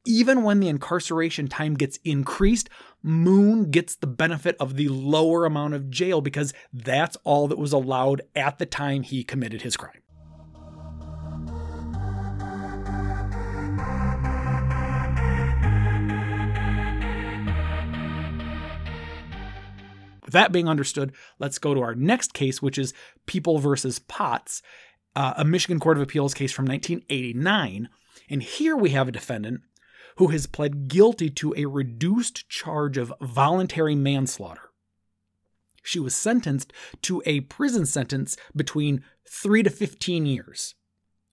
Even 0.06 0.44
when 0.44 0.62
the 0.62 0.70
incarceration 0.70 1.50
time 1.50 1.74
gets 1.74 2.00
increased, 2.06 2.70
Moon 3.04 3.72
gets 3.72 3.96
the 3.96 4.08
benefit 4.08 4.56
of 4.58 4.78
the 4.78 4.88
lower 4.88 5.46
amount 5.46 5.74
of 5.74 5.90
jail 5.90 6.22
because 6.22 6.54
that's 6.72 7.18
all 7.26 7.50
that 7.50 7.58
was 7.58 7.74
allowed 7.74 8.22
at 8.36 8.58
the 8.58 8.66
time 8.66 9.04
he 9.04 9.24
committed 9.24 9.64
his 9.64 9.76
crime. 9.76 10.02
That 20.32 20.52
being 20.52 20.68
understood, 20.68 21.14
let's 21.40 21.60
go 21.60 21.74
to 21.74 21.82
our 21.82 21.96
next 21.96 22.34
case, 22.34 22.62
which 22.62 22.78
is 22.78 22.94
People 23.26 23.60
versus 23.60 24.00
Potts, 24.00 24.62
uh, 25.16 25.34
a 25.38 25.46
Michigan 25.46 25.80
Court 25.80 25.98
of 25.98 26.04
Appeals 26.04 26.34
case 26.34 26.52
from 26.52 26.66
1989. 26.66 27.90
And 28.30 28.44
here 28.44 28.76
we 28.76 28.92
have 28.92 29.08
a 29.08 29.12
defendant 29.12 29.62
who 30.18 30.28
has 30.28 30.48
pled 30.48 30.88
guilty 30.88 31.30
to 31.30 31.54
a 31.56 31.66
reduced 31.66 32.48
charge 32.50 32.98
of 32.98 33.14
voluntary 33.22 33.96
manslaughter. 33.96 34.70
She 35.84 36.00
was 36.00 36.16
sentenced 36.16 36.72
to 37.04 37.24
a 37.26 37.42
prison 37.42 37.86
sentence 37.86 38.38
between 38.56 39.04
3 39.28 39.64
to 39.64 39.70
15 39.70 40.26
years. 40.26 40.76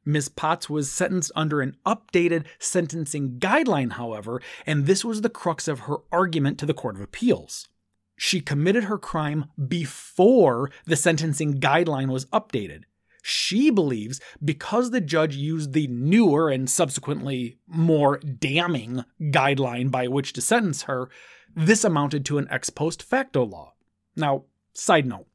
Ms. 0.04 0.30
Potts 0.30 0.70
was 0.70 0.90
sentenced 0.90 1.30
under 1.36 1.60
an 1.60 1.76
updated 1.84 2.46
sentencing 2.58 3.38
guideline, 3.38 3.92
however, 3.92 4.40
and 4.64 4.86
this 4.86 5.04
was 5.04 5.20
the 5.20 5.28
crux 5.28 5.68
of 5.68 5.80
her 5.80 5.98
argument 6.10 6.58
to 6.58 6.66
the 6.66 6.72
Court 6.72 6.96
of 6.96 7.02
Appeals 7.02 7.68
she 8.18 8.40
committed 8.40 8.84
her 8.84 8.98
crime 8.98 9.46
before 9.68 10.70
the 10.84 10.96
sentencing 10.96 11.58
guideline 11.60 12.08
was 12.08 12.26
updated. 12.26 12.82
She 13.22 13.70
believes 13.70 14.20
because 14.44 14.90
the 14.90 15.00
judge 15.00 15.36
used 15.36 15.72
the 15.72 15.86
newer 15.86 16.50
and 16.50 16.68
subsequently 16.68 17.58
more 17.66 18.18
damning 18.18 19.04
guideline 19.20 19.90
by 19.90 20.08
which 20.08 20.32
to 20.34 20.40
sentence 20.40 20.82
her, 20.82 21.08
this 21.54 21.84
amounted 21.84 22.24
to 22.26 22.38
an 22.38 22.48
ex 22.50 22.70
post 22.70 23.02
facto 23.02 23.44
law. 23.44 23.74
Now, 24.16 24.44
side 24.72 25.06
note, 25.06 25.26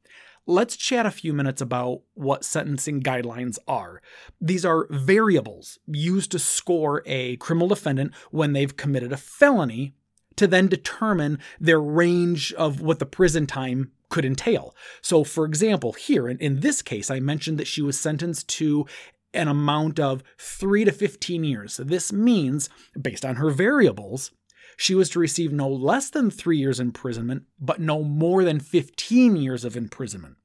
let's 0.46 0.76
chat 0.76 1.06
a 1.06 1.10
few 1.10 1.32
minutes 1.32 1.62
about 1.62 2.02
what 2.12 2.44
sentencing 2.44 3.02
guidelines 3.02 3.58
are. 3.66 4.02
These 4.40 4.64
are 4.64 4.86
variables 4.90 5.78
used 5.86 6.32
to 6.32 6.38
score 6.38 7.02
a 7.06 7.36
criminal 7.36 7.68
defendant 7.68 8.12
when 8.30 8.52
they've 8.52 8.76
committed 8.76 9.12
a 9.12 9.16
felony 9.16 9.94
to 10.36 10.46
then 10.46 10.68
determine 10.68 11.38
their 11.60 11.80
range 11.80 12.52
of 12.54 12.80
what 12.80 12.98
the 12.98 13.06
prison 13.06 13.46
time 13.46 13.92
could 14.08 14.24
entail. 14.24 14.74
So, 15.00 15.24
for 15.24 15.44
example, 15.44 15.92
here 15.92 16.28
in, 16.28 16.38
in 16.38 16.60
this 16.60 16.82
case, 16.82 17.10
I 17.10 17.20
mentioned 17.20 17.58
that 17.58 17.66
she 17.66 17.82
was 17.82 17.98
sentenced 17.98 18.48
to 18.50 18.86
an 19.32 19.48
amount 19.48 19.98
of 19.98 20.22
3 20.38 20.84
to 20.84 20.92
15 20.92 21.44
years. 21.44 21.74
So 21.74 21.84
This 21.84 22.12
means, 22.12 22.70
based 23.00 23.24
on 23.24 23.36
her 23.36 23.50
variables, 23.50 24.30
she 24.76 24.94
was 24.94 25.08
to 25.10 25.18
receive 25.18 25.52
no 25.52 25.68
less 25.68 26.10
than 26.10 26.30
3 26.30 26.56
years 26.56 26.80
imprisonment, 26.80 27.44
but 27.58 27.80
no 27.80 28.02
more 28.02 28.44
than 28.44 28.60
15 28.60 29.36
years 29.36 29.64
of 29.64 29.76
imprisonment. 29.76 30.36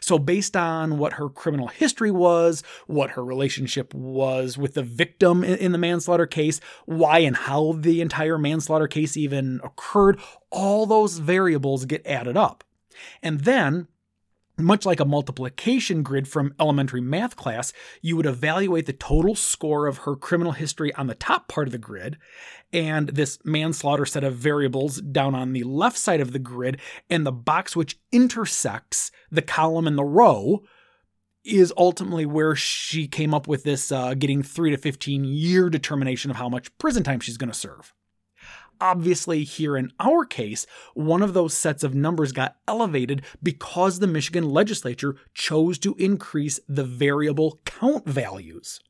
So, 0.00 0.18
based 0.18 0.56
on 0.56 0.98
what 0.98 1.14
her 1.14 1.28
criminal 1.28 1.68
history 1.68 2.10
was, 2.10 2.62
what 2.86 3.10
her 3.10 3.24
relationship 3.24 3.92
was 3.94 4.56
with 4.56 4.74
the 4.74 4.82
victim 4.82 5.44
in 5.44 5.72
the 5.72 5.78
manslaughter 5.78 6.26
case, 6.26 6.60
why 6.84 7.20
and 7.20 7.36
how 7.36 7.72
the 7.72 8.00
entire 8.00 8.38
manslaughter 8.38 8.88
case 8.88 9.16
even 9.16 9.60
occurred, 9.62 10.20
all 10.50 10.86
those 10.86 11.18
variables 11.18 11.84
get 11.84 12.06
added 12.06 12.36
up. 12.36 12.64
And 13.22 13.40
then 13.40 13.88
much 14.58 14.86
like 14.86 15.00
a 15.00 15.04
multiplication 15.04 16.02
grid 16.02 16.26
from 16.26 16.54
elementary 16.58 17.00
math 17.00 17.36
class, 17.36 17.72
you 18.00 18.16
would 18.16 18.26
evaluate 18.26 18.86
the 18.86 18.92
total 18.92 19.34
score 19.34 19.86
of 19.86 19.98
her 19.98 20.16
criminal 20.16 20.52
history 20.52 20.94
on 20.94 21.06
the 21.06 21.14
top 21.14 21.48
part 21.48 21.68
of 21.68 21.72
the 21.72 21.78
grid, 21.78 22.16
and 22.72 23.10
this 23.10 23.38
manslaughter 23.44 24.06
set 24.06 24.24
of 24.24 24.34
variables 24.34 25.00
down 25.00 25.34
on 25.34 25.52
the 25.52 25.64
left 25.64 25.98
side 25.98 26.20
of 26.20 26.32
the 26.32 26.38
grid, 26.38 26.80
and 27.10 27.26
the 27.26 27.32
box 27.32 27.76
which 27.76 27.98
intersects 28.12 29.10
the 29.30 29.42
column 29.42 29.86
and 29.86 29.98
the 29.98 30.04
row 30.04 30.62
is 31.44 31.72
ultimately 31.76 32.26
where 32.26 32.56
she 32.56 33.06
came 33.06 33.32
up 33.32 33.46
with 33.46 33.62
this 33.62 33.92
uh, 33.92 34.14
getting 34.14 34.42
3 34.42 34.70
to 34.70 34.76
15 34.76 35.24
year 35.24 35.70
determination 35.70 36.30
of 36.30 36.36
how 36.36 36.48
much 36.48 36.76
prison 36.78 37.04
time 37.04 37.20
she's 37.20 37.36
going 37.36 37.50
to 37.50 37.58
serve. 37.58 37.94
Obviously, 38.80 39.44
here 39.44 39.76
in 39.76 39.92
our 39.98 40.24
case, 40.24 40.66
one 40.94 41.22
of 41.22 41.34
those 41.34 41.54
sets 41.54 41.82
of 41.82 41.94
numbers 41.94 42.32
got 42.32 42.56
elevated 42.68 43.22
because 43.42 43.98
the 43.98 44.06
Michigan 44.06 44.50
legislature 44.50 45.16
chose 45.34 45.78
to 45.78 45.94
increase 45.94 46.60
the 46.68 46.84
variable 46.84 47.60
count 47.64 48.06
values. 48.06 48.80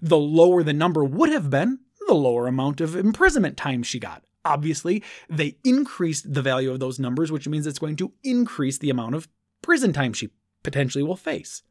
The 0.00 0.18
lower 0.18 0.62
the 0.62 0.72
number 0.72 1.02
would 1.04 1.30
have 1.30 1.48
been, 1.48 1.78
the 2.06 2.14
lower 2.14 2.46
amount 2.46 2.80
of 2.80 2.94
imprisonment 2.94 3.56
time 3.56 3.82
she 3.82 3.98
got. 3.98 4.22
Obviously, 4.44 5.02
they 5.30 5.56
increased 5.64 6.34
the 6.34 6.42
value 6.42 6.70
of 6.70 6.80
those 6.80 6.98
numbers, 6.98 7.30
which 7.30 7.48
means 7.48 7.66
it's 7.66 7.78
going 7.78 7.96
to 7.96 8.12
increase 8.24 8.78
the 8.78 8.90
amount 8.90 9.14
of 9.14 9.28
prison 9.62 9.92
time 9.92 10.12
she 10.12 10.30
potentially 10.62 11.04
will 11.04 11.16
face. 11.16 11.62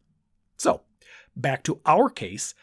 So, 0.57 0.81
back 1.35 1.63
to 1.63 1.81
our 1.85 2.09
case, 2.09 2.53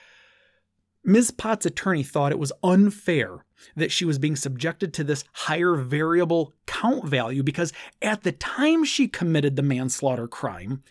Ms. 1.09 1.31
Potts' 1.31 1.65
attorney 1.65 2.03
thought 2.03 2.33
it 2.33 2.39
was 2.39 2.53
unfair 2.63 3.47
that 3.75 3.91
she 3.91 4.05
was 4.05 4.19
being 4.19 4.37
subjected 4.37 4.93
to 4.93 5.03
this 5.03 5.25
higher 5.33 5.75
variable 5.75 6.53
count 6.67 7.07
value 7.07 7.43
because 7.43 7.73
at 8.03 8.25
the 8.25 8.33
time 8.33 8.85
she 8.85 9.09
committed 9.09 9.57
the 9.57 9.63
manslaughter 9.63 10.29
crime, 10.29 10.83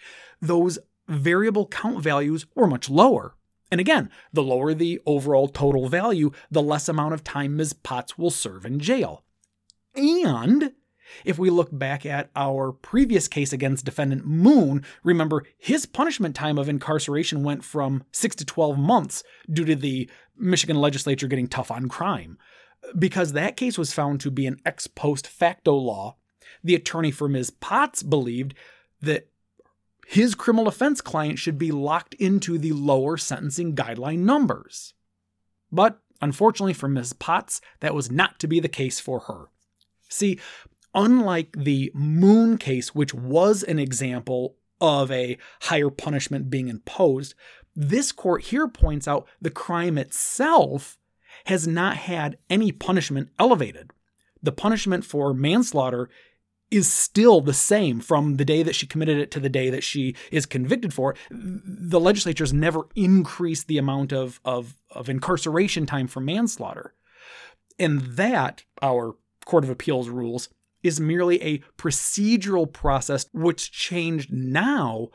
those 0.41 0.79
variable 1.07 1.67
count 1.67 2.01
values 2.01 2.47
were 2.55 2.65
much 2.65 2.89
lower. 2.89 3.35
And 3.71 3.79
again, 3.79 4.09
the 4.33 4.41
lower 4.41 4.73
the 4.73 4.99
overall 5.05 5.47
total 5.47 5.87
value, 5.87 6.31
the 6.49 6.63
less 6.63 6.89
amount 6.89 7.13
of 7.13 7.23
time 7.23 7.55
Ms. 7.55 7.73
Potts 7.73 8.17
will 8.17 8.31
serve 8.31 8.65
in 8.65 8.79
jail. 8.79 9.23
And 9.93 10.73
if 11.25 11.37
we 11.37 11.49
look 11.49 11.69
back 11.71 12.05
at 12.05 12.29
our 12.35 12.71
previous 12.71 13.27
case 13.27 13.53
against 13.53 13.85
defendant 13.85 14.25
Moon, 14.25 14.83
remember 15.03 15.43
his 15.57 15.85
punishment 15.85 16.35
time 16.35 16.57
of 16.57 16.69
incarceration 16.69 17.43
went 17.43 17.63
from 17.63 18.03
6 18.11 18.35
to 18.37 18.45
12 18.45 18.77
months 18.77 19.23
due 19.51 19.65
to 19.65 19.75
the 19.75 20.09
Michigan 20.37 20.77
legislature 20.77 21.27
getting 21.27 21.47
tough 21.47 21.71
on 21.71 21.89
crime. 21.89 22.37
Because 22.97 23.33
that 23.33 23.57
case 23.57 23.77
was 23.77 23.93
found 23.93 24.21
to 24.21 24.31
be 24.31 24.45
an 24.45 24.59
ex 24.65 24.87
post 24.87 25.27
facto 25.27 25.73
law, 25.73 26.15
the 26.63 26.75
attorney 26.75 27.11
for 27.11 27.27
Ms. 27.27 27.49
Potts 27.49 28.03
believed 28.03 28.53
that 29.01 29.27
his 30.07 30.35
criminal 30.35 30.67
offense 30.67 31.01
client 31.01 31.37
should 31.37 31.57
be 31.57 31.71
locked 31.71 32.13
into 32.15 32.57
the 32.57 32.71
lower 32.71 33.17
sentencing 33.17 33.75
guideline 33.75 34.19
numbers. 34.19 34.93
But 35.71 35.99
unfortunately 36.21 36.73
for 36.73 36.87
Ms. 36.87 37.13
Potts, 37.13 37.59
that 37.81 37.93
was 37.93 38.09
not 38.09 38.39
to 38.39 38.47
be 38.47 38.59
the 38.59 38.69
case 38.69 38.99
for 38.99 39.21
her. 39.21 39.49
See, 40.09 40.39
unlike 40.97 41.55
the 41.55 41.91
Moon 41.93 42.57
case, 42.57 42.93
which 42.93 43.13
was 43.13 43.63
an 43.63 43.79
example 43.79 44.55
of 44.81 45.11
a 45.11 45.37
higher 45.61 45.91
punishment 45.91 46.49
being 46.49 46.67
imposed, 46.67 47.35
this 47.75 48.11
court 48.11 48.45
here 48.45 48.67
points 48.67 49.07
out 49.07 49.27
the 49.39 49.51
crime 49.51 49.97
itself 49.97 50.97
has 51.45 51.67
not 51.67 51.95
had 51.95 52.37
any 52.49 52.71
punishment 52.71 53.29
elevated. 53.37 53.91
The 54.41 54.51
punishment 54.51 55.05
for 55.05 55.33
manslaughter 55.33 56.09
is 56.71 56.91
still 56.91 57.41
the 57.41 57.53
same 57.53 58.01
from 58.01 58.35
the 58.35 58.43
day 58.43 58.63
that 58.63 58.75
she 58.75 58.87
committed 58.87 59.19
it 59.19 59.31
to 59.31 59.39
the 59.39 59.49
day 59.49 59.69
that 59.69 59.83
she 59.83 60.15
is 60.31 60.45
convicted 60.45 60.93
for. 60.93 61.15
The 61.29 61.99
legislature 61.99 62.43
has 62.43 62.51
never 62.51 62.87
increased 62.95 63.67
the 63.67 63.77
amount 63.77 64.11
of, 64.11 64.41
of, 64.43 64.75
of 64.89 65.09
incarceration 65.09 65.85
time 65.85 66.07
for 66.07 66.19
manslaughter. 66.19 66.93
And 67.79 68.01
that, 68.01 68.63
our 68.81 69.15
Court 69.45 69.63
of 69.63 69.69
Appeals 69.69 70.09
rules, 70.09 70.49
is 70.87 70.99
merely 70.99 71.41
a 71.41 71.59
procedural 71.77 72.71
process 72.71 73.25
which 73.33 73.71
changed 73.71 74.31
now 74.31 75.09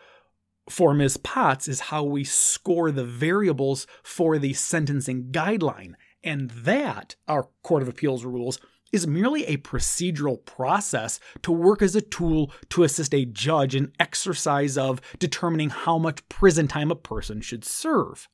for 0.69 0.95
Ms. 0.95 1.17
Potts 1.17 1.67
is 1.69 1.81
how 1.81 2.05
we 2.05 2.25
score 2.25 2.91
the 2.91 3.05
variables 3.05 3.87
for 4.03 4.39
the 4.39 4.53
sentencing 4.53 5.33
guideline. 5.33 5.95
And 6.23 6.51
that, 6.51 7.17
our 7.27 7.49
Court 7.63 7.83
of 7.83 7.89
Appeals 7.89 8.25
rules, 8.25 8.61
is 8.93 9.07
merely 9.07 9.45
a 9.47 9.57
procedural 9.57 10.45
process 10.45 11.19
to 11.43 11.51
work 11.51 11.83
as 11.83 11.97
a 11.97 12.01
tool 12.01 12.53
to 12.69 12.85
assist 12.85 13.15
a 13.15 13.25
judge 13.25 13.75
in 13.75 13.93
exercise 13.99 14.77
of 14.77 15.01
determining 15.19 15.71
how 15.71 15.99
much 15.99 16.29
prison 16.29 16.69
time 16.69 16.91
a 16.91 16.97
person 16.97 17.41
should 17.41 17.65
serve. 17.65 18.29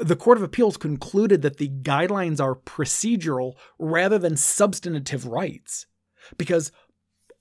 The 0.00 0.16
Court 0.16 0.38
of 0.38 0.44
Appeals 0.44 0.76
concluded 0.76 1.42
that 1.42 1.58
the 1.58 1.68
guidelines 1.68 2.40
are 2.40 2.54
procedural 2.54 3.54
rather 3.78 4.18
than 4.18 4.36
substantive 4.36 5.26
rights, 5.26 5.86
because 6.36 6.72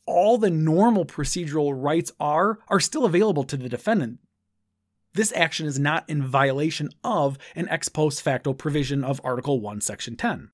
all 0.05 0.37
the 0.37 0.49
normal 0.49 1.05
procedural 1.05 1.73
rights 1.75 2.11
are 2.19 2.59
are 2.67 2.79
still 2.79 3.05
available 3.05 3.43
to 3.43 3.57
the 3.57 3.69
defendant. 3.69 4.19
This 5.13 5.31
action 5.35 5.65
is 5.65 5.79
not 5.79 6.09
in 6.09 6.23
violation 6.23 6.89
of 7.03 7.37
an 7.55 7.69
ex 7.69 7.89
post 7.89 8.21
facto 8.21 8.53
provision 8.53 9.03
of 9.03 9.21
Article 9.23 9.61
1, 9.61 9.81
Section 9.81 10.15
10. 10.17 10.49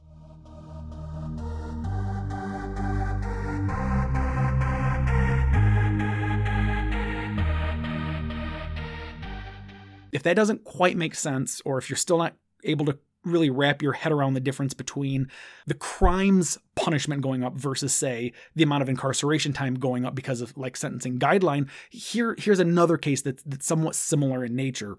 If 10.11 10.23
that 10.23 10.35
doesn't 10.35 10.63
quite 10.63 10.97
make 10.97 11.15
sense, 11.15 11.61
or 11.65 11.77
if 11.77 11.89
you're 11.89 11.97
still 11.97 12.17
not 12.17 12.35
able 12.63 12.85
to 12.85 12.99
really 13.23 13.49
wrap 13.49 13.81
your 13.81 13.93
head 13.93 14.11
around 14.11 14.33
the 14.33 14.39
difference 14.39 14.73
between 14.73 15.29
the 15.67 15.73
crimes 15.73 16.57
punishment 16.75 17.21
going 17.21 17.43
up 17.43 17.55
versus 17.55 17.93
say 17.93 18.33
the 18.55 18.63
amount 18.63 18.81
of 18.81 18.89
incarceration 18.89 19.53
time 19.53 19.75
going 19.75 20.05
up 20.05 20.15
because 20.15 20.41
of 20.41 20.57
like 20.57 20.75
sentencing 20.75 21.19
guideline 21.19 21.69
here 21.89 22.35
here's 22.39 22.59
another 22.59 22.97
case 22.97 23.21
that's, 23.21 23.43
that's 23.43 23.65
somewhat 23.65 23.95
similar 23.95 24.43
in 24.43 24.55
nature 24.55 24.97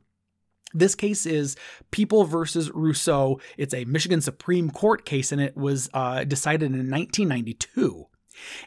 this 0.74 0.94
case 0.94 1.26
is 1.26 1.56
People 1.90 2.24
versus 2.24 2.70
Russo. 2.70 3.38
It's 3.58 3.74
a 3.74 3.84
Michigan 3.84 4.20
Supreme 4.20 4.70
Court 4.70 5.04
case, 5.04 5.32
and 5.32 5.40
it 5.40 5.56
was 5.56 5.90
uh, 5.92 6.24
decided 6.24 6.72
in 6.72 6.90
1992. 6.90 8.06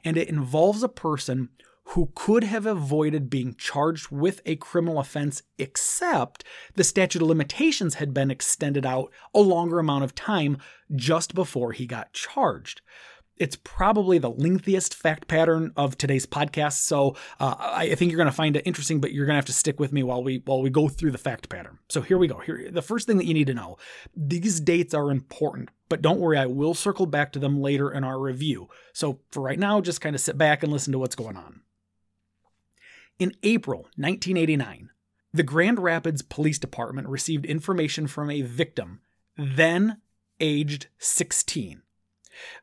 And 0.03 0.17
it 0.17 0.29
involves 0.29 0.83
a 0.83 0.89
person 0.89 1.49
who 1.89 2.11
could 2.15 2.43
have 2.43 2.65
avoided 2.65 3.29
being 3.29 3.55
charged 3.55 4.09
with 4.09 4.41
a 4.45 4.55
criminal 4.55 4.99
offense, 4.99 5.43
except 5.57 6.43
the 6.73 6.83
statute 6.83 7.21
of 7.21 7.27
limitations 7.27 7.95
had 7.95 8.13
been 8.13 8.31
extended 8.31 8.85
out 8.85 9.11
a 9.33 9.39
longer 9.39 9.79
amount 9.79 10.03
of 10.03 10.15
time 10.15 10.57
just 10.95 11.35
before 11.35 11.73
he 11.73 11.85
got 11.85 12.11
charged. 12.11 12.81
It's 13.37 13.57
probably 13.63 14.17
the 14.17 14.31
lengthiest 14.31 14.95
fact 14.95 15.27
pattern 15.27 15.73
of 15.75 15.97
today's 15.97 16.25
podcast, 16.25 16.79
so 16.79 17.17
uh, 17.39 17.55
I 17.59 17.93
think 17.95 18.09
you're 18.09 18.17
going 18.17 18.27
to 18.27 18.31
find 18.31 18.55
it 18.55 18.65
interesting. 18.65 19.01
But 19.01 19.11
you're 19.11 19.25
going 19.25 19.33
to 19.33 19.39
have 19.39 19.45
to 19.45 19.53
stick 19.53 19.77
with 19.77 19.91
me 19.91 20.03
while 20.03 20.23
we 20.23 20.41
while 20.45 20.61
we 20.61 20.69
go 20.69 20.87
through 20.87 21.11
the 21.11 21.17
fact 21.17 21.49
pattern. 21.49 21.79
So 21.89 22.01
here 22.01 22.17
we 22.17 22.27
go. 22.27 22.39
Here, 22.39 22.69
the 22.71 22.81
first 22.81 23.07
thing 23.07 23.17
that 23.17 23.25
you 23.25 23.33
need 23.33 23.47
to 23.47 23.53
know: 23.53 23.77
these 24.15 24.61
dates 24.61 24.93
are 24.93 25.11
important, 25.11 25.69
but 25.89 26.01
don't 26.01 26.21
worry, 26.21 26.37
I 26.37 26.45
will 26.45 26.73
circle 26.73 27.07
back 27.07 27.33
to 27.33 27.39
them 27.39 27.61
later 27.61 27.91
in 27.91 28.05
our 28.05 28.17
review. 28.17 28.69
So 28.93 29.19
for 29.31 29.43
right 29.43 29.59
now, 29.59 29.81
just 29.81 29.99
kind 29.99 30.15
of 30.15 30.21
sit 30.21 30.37
back 30.37 30.63
and 30.63 30.71
listen 30.71 30.93
to 30.93 30.99
what's 30.99 31.15
going 31.15 31.35
on. 31.35 31.59
In 33.17 33.33
April 33.43 33.83
1989, 33.95 34.89
the 35.31 35.43
Grand 35.43 35.79
Rapids 35.79 36.21
Police 36.21 36.59
Department 36.59 37.07
received 37.07 37.45
information 37.45 38.07
from 38.07 38.29
a 38.29 38.41
victim, 38.41 38.99
then 39.37 40.01
aged 40.41 40.87
16, 40.97 41.81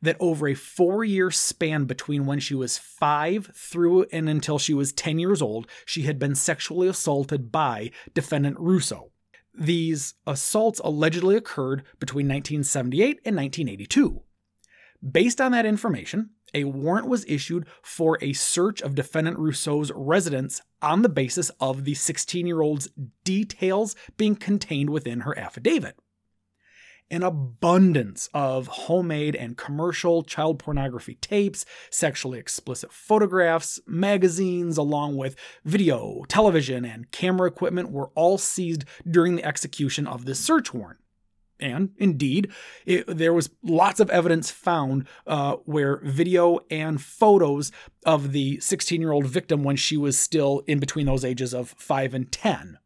that 0.02 0.16
over 0.20 0.48
a 0.48 0.54
four 0.54 1.04
year 1.04 1.30
span 1.30 1.86
between 1.86 2.26
when 2.26 2.38
she 2.38 2.54
was 2.54 2.76
five 2.76 3.50
through 3.54 4.04
and 4.12 4.28
until 4.28 4.58
she 4.58 4.74
was 4.74 4.92
10 4.92 5.18
years 5.18 5.40
old, 5.40 5.66
she 5.86 6.02
had 6.02 6.18
been 6.18 6.34
sexually 6.34 6.86
assaulted 6.86 7.50
by 7.50 7.90
defendant 8.12 8.58
Russo. 8.60 9.10
These 9.54 10.14
assaults 10.26 10.80
allegedly 10.84 11.34
occurred 11.34 11.82
between 11.98 12.26
1978 12.26 13.20
and 13.24 13.36
1982. 13.36 14.22
Based 15.10 15.40
on 15.40 15.52
that 15.52 15.66
information, 15.66 16.30
a 16.54 16.64
warrant 16.64 17.08
was 17.08 17.24
issued 17.26 17.66
for 17.82 18.18
a 18.20 18.32
search 18.32 18.82
of 18.82 18.94
defendant 18.94 19.38
Russo's 19.38 19.90
residence 19.94 20.60
on 20.80 21.02
the 21.02 21.08
basis 21.08 21.50
of 21.60 21.84
the 21.84 21.94
16 21.94 22.46
year 22.46 22.60
old's 22.60 22.88
details 23.24 23.96
being 24.16 24.36
contained 24.36 24.90
within 24.90 25.20
her 25.20 25.38
affidavit. 25.38 25.96
An 27.10 27.22
abundance 27.22 28.30
of 28.32 28.68
homemade 28.68 29.36
and 29.36 29.58
commercial 29.58 30.22
child 30.22 30.58
pornography 30.58 31.16
tapes, 31.16 31.66
sexually 31.90 32.38
explicit 32.38 32.90
photographs, 32.90 33.78
magazines, 33.86 34.78
along 34.78 35.16
with 35.18 35.36
video, 35.62 36.24
television, 36.28 36.86
and 36.86 37.10
camera 37.10 37.48
equipment 37.48 37.90
were 37.90 38.08
all 38.14 38.38
seized 38.38 38.86
during 39.08 39.36
the 39.36 39.44
execution 39.44 40.06
of 40.06 40.24
this 40.24 40.40
search 40.40 40.72
warrant. 40.72 41.01
And 41.62 41.90
indeed, 41.96 42.50
it, 42.84 43.06
there 43.06 43.32
was 43.32 43.50
lots 43.62 44.00
of 44.00 44.10
evidence 44.10 44.50
found 44.50 45.06
uh, 45.28 45.56
where 45.64 46.00
video 46.02 46.58
and 46.70 47.00
photos 47.00 47.70
of 48.04 48.32
the 48.32 48.58
16 48.58 49.00
year 49.00 49.12
old 49.12 49.26
victim 49.26 49.62
when 49.62 49.76
she 49.76 49.96
was 49.96 50.18
still 50.18 50.64
in 50.66 50.80
between 50.80 51.06
those 51.06 51.24
ages 51.24 51.54
of 51.54 51.70
5 51.78 52.14
and 52.14 52.32
10. 52.32 52.78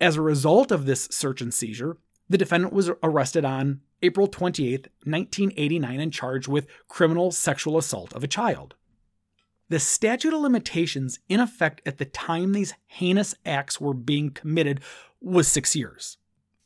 As 0.00 0.16
a 0.16 0.22
result 0.22 0.72
of 0.72 0.86
this 0.86 1.04
search 1.10 1.42
and 1.42 1.52
seizure, 1.52 1.98
the 2.28 2.38
defendant 2.38 2.72
was 2.72 2.90
arrested 3.02 3.44
on 3.44 3.82
April 4.02 4.26
28, 4.26 4.88
1989, 5.04 6.00
and 6.00 6.12
charged 6.12 6.48
with 6.48 6.66
criminal 6.88 7.30
sexual 7.30 7.76
assault 7.76 8.14
of 8.14 8.24
a 8.24 8.28
child. 8.28 8.74
The 9.68 9.78
statute 9.78 10.32
of 10.32 10.40
limitations 10.40 11.18
in 11.28 11.40
effect 11.40 11.82
at 11.84 11.98
the 11.98 12.04
time 12.06 12.52
these 12.52 12.74
heinous 12.86 13.34
acts 13.44 13.80
were 13.80 13.94
being 13.94 14.30
committed 14.30 14.80
was 15.20 15.46
six 15.46 15.76
years 15.76 16.16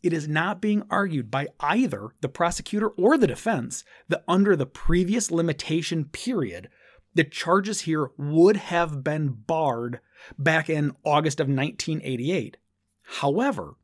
it 0.02 0.12
is 0.12 0.28
not 0.28 0.60
being 0.60 0.82
argued 0.90 1.30
by 1.30 1.48
either 1.60 2.10
the 2.20 2.28
prosecutor 2.28 2.88
or 2.88 3.18
the 3.18 3.26
defense 3.26 3.84
that 4.08 4.24
under 4.28 4.54
the 4.54 4.66
previous 4.66 5.30
limitation 5.30 6.04
period, 6.04 6.68
the 7.14 7.24
charges 7.24 7.82
here 7.82 8.10
would 8.16 8.56
have 8.56 9.02
been 9.02 9.28
barred 9.30 10.00
back 10.38 10.70
in 10.70 10.94
August 11.04 11.40
of 11.40 11.48
1988. 11.48 12.56
However, 13.02 13.74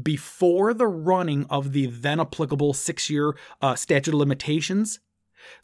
before 0.00 0.74
the 0.74 0.88
running 0.88 1.46
of 1.48 1.72
the 1.72 1.86
then 1.86 2.20
applicable 2.20 2.74
six 2.74 3.08
year 3.08 3.36
uh, 3.62 3.74
statute 3.74 4.12
of 4.12 4.18
limitations, 4.18 5.00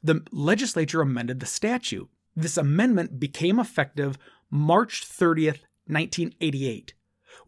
the 0.03 0.25
legislature 0.31 1.03
amended 1.03 1.41
the 1.41 1.47
statute. 1.47 2.09
This 2.37 2.57
amendment 2.57 3.19
became 3.19 3.59
effective 3.59 4.17
March 4.51 5.07
30th, 5.07 5.63
1988 5.87 6.95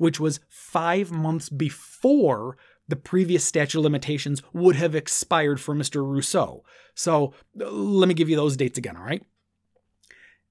which 0.03 0.19
was 0.19 0.41
five 0.49 1.13
months 1.13 1.49
before 1.49 2.57
the 2.89 2.97
previous 2.97 3.45
statute 3.45 3.79
of 3.79 3.85
limitations 3.85 4.43
would 4.53 4.75
have 4.75 4.97
expired 4.97 5.61
for 5.61 5.77
Mr. 5.77 6.05
Russo. 6.05 6.65
So 6.97 7.35
let 7.55 8.09
me 8.09 8.15
give 8.15 8.29
you 8.29 8.35
those 8.35 8.57
dates 8.57 8.77
again, 8.77 8.97
all 8.97 9.05
right? 9.05 9.23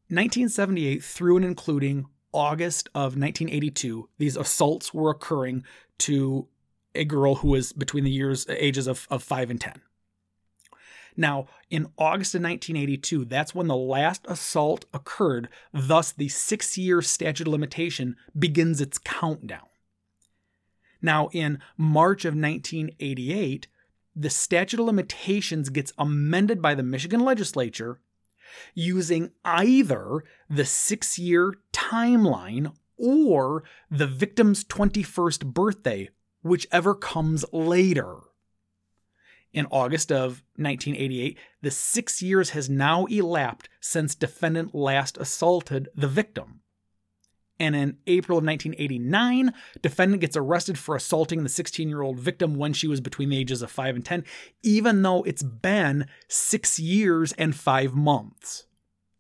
1978 0.07 1.03
through 1.03 1.35
and 1.35 1.45
including 1.45 2.05
August 2.31 2.87
of 2.95 3.17
1982, 3.17 4.07
these 4.19 4.37
assaults 4.37 4.93
were 4.93 5.09
occurring 5.09 5.65
to 5.97 6.47
a 6.95 7.03
girl 7.03 7.35
who 7.35 7.49
was 7.49 7.73
between 7.73 8.05
the 8.05 8.09
years 8.09 8.45
ages 8.47 8.87
of, 8.87 9.05
of 9.11 9.21
5 9.21 9.49
and 9.49 9.59
10. 9.59 9.81
Now, 11.17 11.47
in 11.69 11.88
August 11.97 12.36
of 12.36 12.41
1982, 12.41 13.26
that's 13.26 13.54
when 13.54 13.67
the 13.67 13.76
last 13.76 14.26
assault 14.28 14.86
occurred, 14.93 15.50
thus, 15.74 16.12
the 16.12 16.30
six 16.30 16.78
year 16.78 17.02
statute 17.02 17.47
of 17.47 17.52
limitation 17.52 18.15
begins 18.38 18.82
its 18.82 18.97
countdown. 18.97 19.67
Now, 21.02 21.30
in 21.34 21.60
March 21.78 22.26
of 22.26 22.36
1988, 22.36 23.67
the 24.15 24.30
statute 24.30 24.80
of 24.80 24.86
limitations 24.86 25.69
gets 25.69 25.93
amended 25.97 26.62
by 26.62 26.76
the 26.76 26.84
Michigan 26.84 27.21
legislature 27.21 28.00
using 28.74 29.32
either 29.45 30.24
the 30.50 30.65
six 30.65 31.17
year 31.17 31.56
timeline 31.71 32.74
or 32.97 33.63
the 33.89 34.08
victim's 34.08 34.63
21st 34.65 35.45
birthday, 35.45 36.10
whichever 36.43 36.93
comes 36.93 37.45
later. 37.52 38.17
In 39.53 39.67
August 39.69 40.11
of 40.11 40.43
1988, 40.55 41.37
the 41.61 41.71
six 41.71 42.21
years 42.21 42.51
has 42.51 42.69
now 42.69 43.05
elapsed 43.05 43.69
since 43.81 44.15
defendant 44.15 44.73
last 44.73 45.17
assaulted 45.17 45.89
the 45.93 46.07
victim. 46.07 46.61
And 47.59 47.75
in 47.75 47.97
April 48.07 48.39
of 48.39 48.45
1989, 48.45 49.53
defendant 49.81 50.21
gets 50.21 50.37
arrested 50.37 50.79
for 50.79 50.95
assaulting 50.95 51.43
the 51.43 51.49
16 51.49 51.87
year 51.87 52.01
old 52.01 52.17
victim 52.17 52.55
when 52.55 52.73
she 52.73 52.87
was 52.87 53.01
between 53.01 53.29
the 53.29 53.37
ages 53.37 53.61
of 53.61 53.69
5 53.69 53.97
and 53.97 54.05
10, 54.05 54.23
even 54.63 55.01
though 55.01 55.21
it's 55.23 55.43
been 55.43 56.07
six 56.27 56.79
years 56.79 57.33
and 57.33 57.55
five 57.55 57.93
months. 57.93 58.65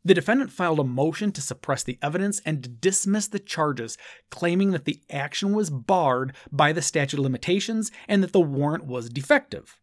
The 0.03 0.15
defendant 0.15 0.51
filed 0.51 0.79
a 0.79 0.83
motion 0.83 1.31
to 1.33 1.41
suppress 1.41 1.83
the 1.83 1.99
evidence 2.01 2.41
and 2.43 2.63
to 2.63 2.69
dismiss 2.69 3.27
the 3.27 3.37
charges, 3.37 3.97
claiming 4.31 4.71
that 4.71 4.85
the 4.85 5.01
action 5.11 5.53
was 5.53 5.69
barred 5.69 6.33
by 6.51 6.73
the 6.73 6.81
statute 6.81 7.19
of 7.19 7.23
limitations 7.23 7.91
and 8.07 8.23
that 8.23 8.31
the 8.31 8.41
warrant 8.41 8.85
was 8.85 9.09
defective. 9.09 9.77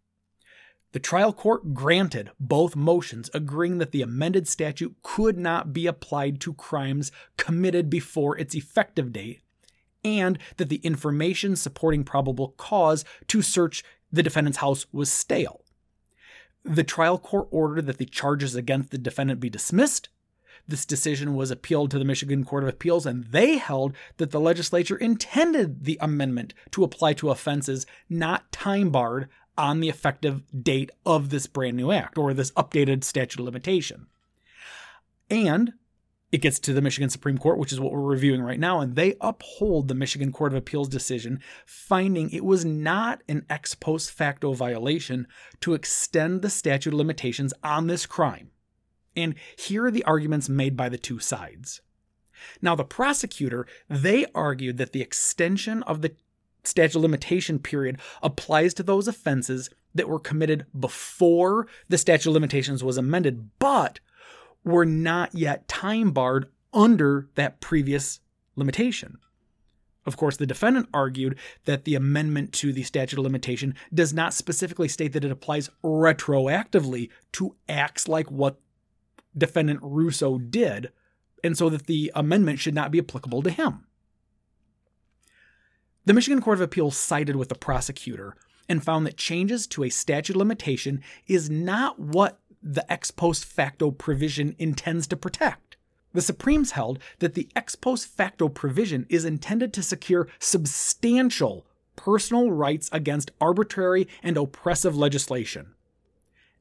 The 0.93 0.99
trial 0.99 1.35
court 1.35 1.75
granted 1.75 2.31
both 2.41 2.75
motions, 2.75 3.29
agreeing 3.35 3.79
that 3.79 3.93
the 3.93 4.03
amended 4.03 4.49
statute 4.49 4.97
could 5.03 5.37
not 5.37 5.73
be 5.73 5.87
applied 5.87 6.41
to 6.41 6.55
crimes 6.55 7.13
committed 7.37 7.91
before 7.91 8.39
its 8.39 8.55
effective 8.55 9.13
date, 9.13 9.43
and 10.03 10.39
that 10.57 10.71
the 10.71 10.77
information 10.77 11.57
supporting 11.57 12.05
probable 12.05 12.55
cause 12.57 13.05
to 13.27 13.43
search 13.43 13.85
the 14.11 14.23
defendant's 14.23 14.59
house 14.59 14.87
was 14.91 15.13
stale. 15.13 15.63
The 16.65 16.85
trial 16.85 17.19
court 17.19 17.49
ordered 17.51 17.87
that 17.87 17.99
the 17.99 18.07
charges 18.07 18.55
against 18.55 18.91
the 18.91 18.99
defendant 18.99 19.41
be 19.41 19.51
dismissed. 19.51 20.09
This 20.67 20.85
decision 20.85 21.35
was 21.35 21.51
appealed 21.51 21.91
to 21.91 21.99
the 21.99 22.05
Michigan 22.05 22.45
Court 22.45 22.63
of 22.63 22.69
Appeals, 22.69 23.07
and 23.07 23.25
they 23.25 23.57
held 23.57 23.95
that 24.17 24.31
the 24.31 24.41
legislature 24.41 24.97
intended 24.97 25.85
the 25.85 25.99
amendment 26.01 26.53
to 26.73 26.85
apply 26.85 27.15
to 27.15 27.31
offenses 27.31 27.87
not 28.09 28.51
time 28.53 28.91
barred 28.91 29.29
on 29.59 29.81
the 29.81 29.89
effective 29.89 30.43
date 30.63 30.91
of 31.05 31.29
this 31.29 31.47
brand 31.47 31.77
new 31.77 31.93
act 31.93 32.17
or 32.17 32.33
this 32.33 32.53
updated 32.53 33.05
statute 33.05 33.41
of 33.41 33.45
limitation. 33.45 34.07
And 35.29 35.75
it 36.31 36.43
gets 36.43 36.59
to 36.61 36.73
the 36.73 36.83
Michigan 36.83 37.09
Supreme 37.09 37.39
Court, 37.39 37.59
which 37.59 37.73
is 37.73 37.81
what 37.81 37.93
we're 37.93 38.01
reviewing 38.01 38.43
right 38.43 38.61
now, 38.61 38.81
and 38.81 38.97
they 38.97 39.17
uphold 39.21 39.89
the 39.89 39.95
Michigan 39.95 40.31
Court 40.31 40.53
of 40.53 40.59
Appeals 40.59 40.89
decision, 40.89 41.41
finding 41.65 42.31
it 42.31 42.45
was 42.45 42.65
not 42.65 43.23
an 43.29 43.47
ex 43.49 43.75
post 43.75 44.11
facto 44.11 44.53
violation 44.53 45.27
to 45.61 45.75
extend 45.75 46.43
the 46.43 46.51
statute 46.51 46.93
of 46.93 46.99
limitations 46.99 47.55
on 47.65 47.87
this 47.87 48.05
crime. 48.05 48.51
And 49.17 49.35
here 49.57 49.87
are 49.87 49.91
the 49.91 50.05
arguments 50.05 50.49
made 50.49 50.77
by 50.77 50.89
the 50.89 50.99
two 50.99 51.19
sides. 51.19 51.81
Now, 52.63 52.75
the 52.75 52.85
prosecutor, 52.85 53.67
they 53.89 54.27
argued 54.35 54.77
that 54.77 54.93
the 54.93 55.03
extension 55.03 55.83
of 55.85 56.03
the 56.03 56.15
statute 56.69 56.97
of 56.99 57.03
limitation 57.03 57.59
period 57.59 57.99
applies 58.23 58.75
to 58.75 58.83
those 58.83 59.09
offenses 59.09 59.71
that 59.95 60.09
were 60.09 60.21
committed 60.21 60.67
before 60.79 61.67
the 61.89 61.99
statute 61.99 62.31
of 62.31 62.35
limitations 62.35 62.85
was 62.85 62.99
amended, 62.99 63.51
but 63.59 64.01
were 64.65 64.85
not 64.87 65.35
yet 65.35 65.67
time 65.67 66.11
barred 66.11 66.47
under 66.73 67.29
that 67.35 67.61
previous 67.61 68.21
limitation. 68.55 69.19
Of 70.07 70.17
course, 70.17 70.37
the 70.37 70.47
defendant 70.47 70.89
argued 70.95 71.39
that 71.65 71.85
the 71.85 71.95
amendment 71.95 72.53
to 72.55 72.73
the 72.73 72.83
statute 72.83 73.19
of 73.19 73.25
limitation 73.25 73.75
does 73.93 74.15
not 74.15 74.33
specifically 74.33 74.89
state 74.89 75.13
that 75.13 75.25
it 75.25 75.31
applies 75.31 75.71
retroactively 75.85 77.11
to 77.33 77.57
acts 77.69 78.09
like 78.09 78.31
what 78.31 78.59
defendant 79.37 79.81
Russo 79.83 80.39
did, 80.39 80.93
and 81.45 81.57
so 81.57 81.69
that 81.69 81.87
the 81.87 82.11
amendment 82.15 82.59
should 82.59 82.75
not 82.75 82.91
be 82.91 82.99
applicable 82.99 83.43
to 83.43 83.51
him. 83.51 83.85
The 86.09 86.15
Michigan 86.15 86.41
Court 86.41 86.57
of 86.57 86.63
Appeals 86.63 86.97
sided 86.97 87.37
with 87.37 87.51
the 87.51 87.55
prosecutor 87.55 88.35
and 88.67 88.83
found 88.83 89.05
that 89.05 89.19
changes 89.19 89.67
to 89.67 89.85
a 89.85 89.91
statute 89.91 90.37
limitation 90.37 91.03
is 91.27 91.51
not 91.51 92.01
what 92.01 92.41
the 92.63 92.91
ex 92.91 93.11
post 93.11 93.45
facto 93.45 93.91
provision 93.91 94.57
intends 94.59 95.07
to 95.09 95.19
protect. 95.19 95.77
The 96.15 96.23
Supremes 96.23 96.71
held 96.71 96.99
that 97.19 97.35
the 97.35 97.51
ex 97.55 97.77
post 97.77 98.07
facto 98.07 98.49
provision 98.49 99.05
is 99.11 99.27
intended 99.27 99.75
to 99.75 99.83
secure 99.83 100.29
substantial 100.39 101.67
personal 101.95 102.53
rights 102.53 102.89
against 102.91 103.33
arbitrary 103.39 104.09
and 104.23 104.39
oppressive 104.39 104.97
legislation. 104.97 105.75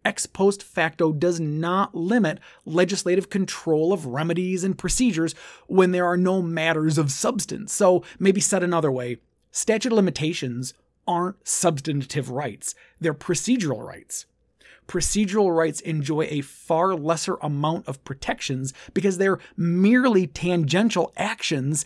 Ex 0.03 0.25
post 0.25 0.61
facto 0.61 1.13
does 1.13 1.39
not 1.39 1.95
limit 1.95 2.41
legislative 2.65 3.29
control 3.29 3.93
of 3.93 4.07
remedies 4.07 4.65
and 4.65 4.77
procedures 4.77 5.35
when 5.67 5.91
there 5.91 6.05
are 6.05 6.17
no 6.17 6.41
matters 6.41 6.97
of 6.97 7.13
substance. 7.13 7.71
So, 7.71 8.03
maybe 8.19 8.41
said 8.41 8.61
another 8.61 8.91
way, 8.91 9.19
Statute 9.57 9.91
of 9.91 9.95
limitations 9.95 10.75
aren't 11.07 11.47
substantive 11.47 12.29
rights, 12.29 12.75
they're 12.99 13.11
procedural 13.11 13.83
rights. 13.83 14.27
Procedural 14.87 15.53
rights 15.53 15.81
enjoy 15.81 16.27
a 16.29 16.41
far 16.41 16.93
lesser 16.93 17.37
amount 17.41 17.87
of 17.87 18.03
protections 18.05 18.71
because 18.93 19.17
they're 19.17 19.39
merely 19.57 20.27
tangential 20.27 21.11
actions 21.17 21.85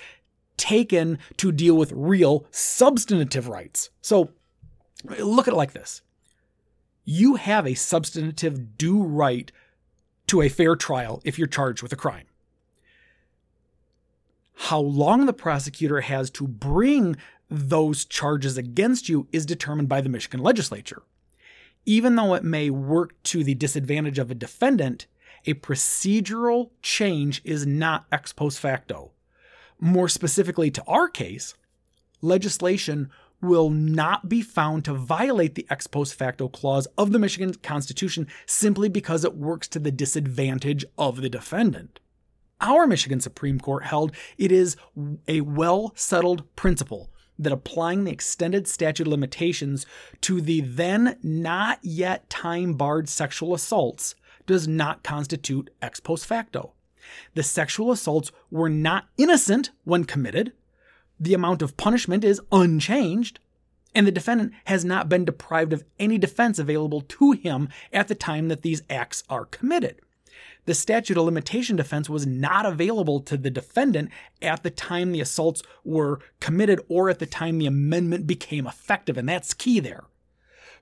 taken 0.57 1.17
to 1.37 1.53
deal 1.53 1.77
with 1.77 1.93
real 1.93 2.45
substantive 2.51 3.47
rights. 3.47 3.89
So 4.01 4.31
look 5.05 5.47
at 5.47 5.53
it 5.53 5.57
like 5.57 5.71
this 5.71 6.01
you 7.05 7.35
have 7.35 7.65
a 7.65 7.73
substantive 7.73 8.77
due 8.77 9.01
right 9.01 9.49
to 10.27 10.41
a 10.41 10.49
fair 10.49 10.75
trial 10.75 11.21
if 11.23 11.37
you're 11.37 11.47
charged 11.47 11.81
with 11.81 11.93
a 11.93 11.95
crime. 11.95 12.25
How 14.55 14.79
long 14.79 15.25
the 15.25 15.33
prosecutor 15.33 16.01
has 16.01 16.29
to 16.31 16.47
bring 16.47 17.15
those 17.51 18.05
charges 18.05 18.57
against 18.57 19.09
you 19.09 19.27
is 19.33 19.45
determined 19.45 19.89
by 19.89 19.99
the 19.99 20.09
Michigan 20.09 20.39
legislature. 20.39 21.03
Even 21.85 22.15
though 22.15 22.33
it 22.33 22.45
may 22.45 22.69
work 22.69 23.21
to 23.23 23.43
the 23.43 23.55
disadvantage 23.55 24.17
of 24.17 24.31
a 24.31 24.35
defendant, 24.35 25.05
a 25.45 25.53
procedural 25.55 26.69
change 26.81 27.41
is 27.43 27.65
not 27.65 28.05
ex 28.11 28.31
post 28.31 28.59
facto. 28.59 29.11
More 29.79 30.07
specifically 30.07 30.71
to 30.71 30.83
our 30.85 31.09
case, 31.09 31.55
legislation 32.21 33.09
will 33.41 33.69
not 33.69 34.29
be 34.29 34.41
found 34.41 34.85
to 34.85 34.93
violate 34.93 35.55
the 35.55 35.65
ex 35.69 35.87
post 35.87 36.13
facto 36.13 36.47
clause 36.47 36.87
of 36.97 37.11
the 37.11 37.19
Michigan 37.19 37.53
Constitution 37.55 38.27
simply 38.45 38.87
because 38.87 39.25
it 39.25 39.35
works 39.35 39.67
to 39.69 39.79
the 39.79 39.91
disadvantage 39.91 40.85
of 40.97 41.21
the 41.21 41.29
defendant. 41.29 41.99
Our 42.61 42.87
Michigan 42.87 43.19
Supreme 43.19 43.59
Court 43.59 43.85
held 43.85 44.13
it 44.37 44.53
is 44.53 44.77
a 45.27 45.41
well 45.41 45.91
settled 45.95 46.43
principle 46.55 47.09
that 47.41 47.51
applying 47.51 48.03
the 48.03 48.11
extended 48.11 48.67
statute 48.67 49.07
of 49.07 49.11
limitations 49.11 49.85
to 50.21 50.39
the 50.39 50.61
then 50.61 51.17
not 51.23 51.79
yet 51.81 52.29
time 52.29 52.75
barred 52.75 53.09
sexual 53.09 53.53
assaults 53.53 54.15
does 54.45 54.67
not 54.67 55.03
constitute 55.03 55.69
ex 55.81 55.99
post 55.99 56.25
facto. 56.25 56.73
The 57.33 57.43
sexual 57.43 57.91
assaults 57.91 58.31
were 58.49 58.69
not 58.69 59.07
innocent 59.17 59.71
when 59.83 60.05
committed, 60.05 60.53
the 61.19 61.33
amount 61.33 61.61
of 61.61 61.77
punishment 61.77 62.23
is 62.23 62.41
unchanged, 62.51 63.39
and 63.93 64.07
the 64.07 64.11
defendant 64.11 64.53
has 64.65 64.85
not 64.85 65.09
been 65.09 65.25
deprived 65.25 65.73
of 65.73 65.83
any 65.99 66.17
defense 66.17 66.57
available 66.59 67.01
to 67.01 67.31
him 67.31 67.69
at 67.91 68.07
the 68.07 68.15
time 68.15 68.47
that 68.47 68.61
these 68.61 68.83
acts 68.89 69.23
are 69.29 69.45
committed 69.45 69.99
the 70.65 70.73
statute 70.73 71.17
of 71.17 71.25
limitation 71.25 71.75
defense 71.75 72.09
was 72.09 72.27
not 72.27 72.65
available 72.65 73.19
to 73.21 73.37
the 73.37 73.49
defendant 73.49 74.09
at 74.41 74.63
the 74.63 74.69
time 74.69 75.11
the 75.11 75.21
assaults 75.21 75.63
were 75.83 76.19
committed 76.39 76.79
or 76.87 77.09
at 77.09 77.19
the 77.19 77.25
time 77.25 77.57
the 77.57 77.65
amendment 77.65 78.27
became 78.27 78.67
effective. 78.67 79.17
And 79.17 79.27
that's 79.27 79.53
key 79.53 79.79
there. 79.79 80.03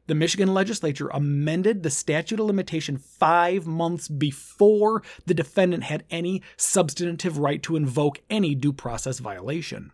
The 0.08 0.16
Michigan 0.16 0.54
legislature 0.54 1.10
amended 1.10 1.84
the 1.84 1.92
statute 1.92 2.40
of 2.40 2.48
limitation 2.48 2.98
five 2.98 3.68
months 3.68 4.08
before 4.08 5.04
the 5.28 5.36
defendant 5.36 5.84
had 5.84 6.04
any 6.10 6.42
substantive 6.58 7.38
right 7.38 7.62
to 7.64 7.76
invoke 7.76 8.20
any 8.30 8.56
due 8.56 8.74
process 8.74 9.20
violation. 9.20 9.92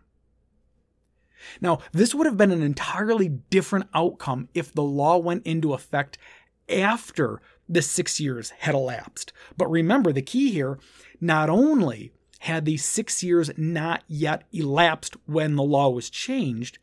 Now, 1.60 1.80
this 1.92 2.14
would 2.14 2.26
have 2.26 2.38
been 2.38 2.50
an 2.50 2.62
entirely 2.62 3.28
different 3.28 3.88
outcome 3.94 4.48
if 4.54 4.72
the 4.72 4.82
law 4.82 5.18
went 5.18 5.46
into 5.46 5.74
effect 5.74 6.18
after 6.68 7.40
the 7.68 7.82
six 7.82 8.20
years 8.20 8.50
had 8.58 8.74
elapsed. 8.74 9.32
But 9.56 9.70
remember, 9.70 10.12
the 10.12 10.22
key 10.22 10.52
here 10.52 10.78
not 11.20 11.48
only 11.50 12.12
had 12.40 12.64
the 12.64 12.76
six 12.76 13.22
years 13.22 13.50
not 13.56 14.02
yet 14.06 14.44
elapsed 14.52 15.16
when 15.26 15.56
the 15.56 15.62
law 15.62 15.88
was 15.88 16.10
changed, 16.10 16.78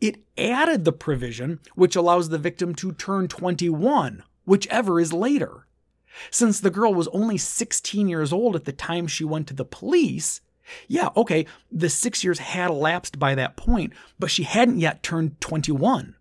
it 0.00 0.20
added 0.38 0.84
the 0.84 0.92
provision 0.92 1.60
which 1.74 1.96
allows 1.96 2.28
the 2.28 2.38
victim 2.38 2.74
to 2.76 2.92
turn 2.92 3.28
21, 3.28 4.22
whichever 4.44 5.00
is 5.00 5.12
later. 5.12 5.66
Since 6.30 6.60
the 6.60 6.70
girl 6.70 6.92
was 6.92 7.08
only 7.08 7.38
16 7.38 8.08
years 8.08 8.32
old 8.32 8.56
at 8.56 8.64
the 8.64 8.72
time 8.72 9.06
she 9.06 9.24
went 9.24 9.46
to 9.48 9.54
the 9.54 9.64
police, 9.64 10.40
yeah, 10.86 11.08
okay, 11.16 11.46
the 11.70 11.88
six 11.88 12.22
years 12.22 12.38
had 12.38 12.70
elapsed 12.70 13.18
by 13.18 13.34
that 13.34 13.56
point, 13.56 13.92
but 14.18 14.30
she 14.30 14.44
hadn't 14.44 14.78
yet 14.78 15.02
turned 15.02 15.40
21. 15.40 16.14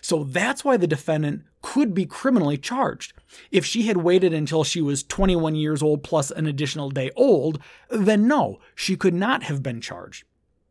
So 0.00 0.24
that's 0.24 0.64
why 0.64 0.76
the 0.76 0.86
defendant 0.86 1.42
could 1.62 1.94
be 1.94 2.06
criminally 2.06 2.56
charged. 2.56 3.12
If 3.50 3.64
she 3.64 3.82
had 3.82 3.98
waited 3.98 4.32
until 4.32 4.64
she 4.64 4.80
was 4.80 5.02
21 5.02 5.54
years 5.54 5.82
old 5.82 6.02
plus 6.02 6.30
an 6.30 6.46
additional 6.46 6.90
day 6.90 7.10
old, 7.16 7.60
then 7.90 8.26
no, 8.26 8.60
she 8.74 8.96
could 8.96 9.14
not 9.14 9.42
have 9.44 9.62
been 9.62 9.80
charged. 9.80 10.24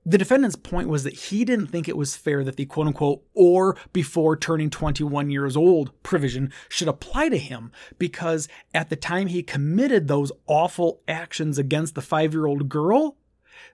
The 0.05 0.17
defendant's 0.17 0.55
point 0.55 0.87
was 0.87 1.03
that 1.03 1.13
he 1.13 1.45
didn't 1.45 1.67
think 1.67 1.87
it 1.87 1.97
was 1.97 2.15
fair 2.15 2.43
that 2.43 2.55
the 2.55 2.65
quote 2.65 2.87
unquote 2.87 3.21
or 3.33 3.77
before 3.93 4.35
turning 4.35 4.69
21 4.69 5.29
years 5.29 5.55
old 5.55 5.91
provision 6.01 6.51
should 6.67 6.87
apply 6.87 7.29
to 7.29 7.37
him 7.37 7.71
because 7.99 8.47
at 8.73 8.89
the 8.89 8.95
time 8.95 9.27
he 9.27 9.43
committed 9.43 10.07
those 10.07 10.31
awful 10.47 11.01
actions 11.07 11.57
against 11.57 11.95
the 11.95 12.01
five 12.01 12.33
year 12.33 12.47
old 12.47 12.69
girl, 12.69 13.17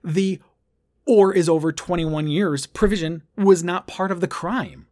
the 0.02 0.40
or 1.06 1.32
is 1.32 1.48
over 1.48 1.72
21 1.72 2.26
years 2.26 2.66
provision 2.66 3.22
was 3.36 3.62
not 3.62 3.86
part 3.86 4.10
of 4.10 4.20
the 4.20 4.28
crime. 4.28 4.86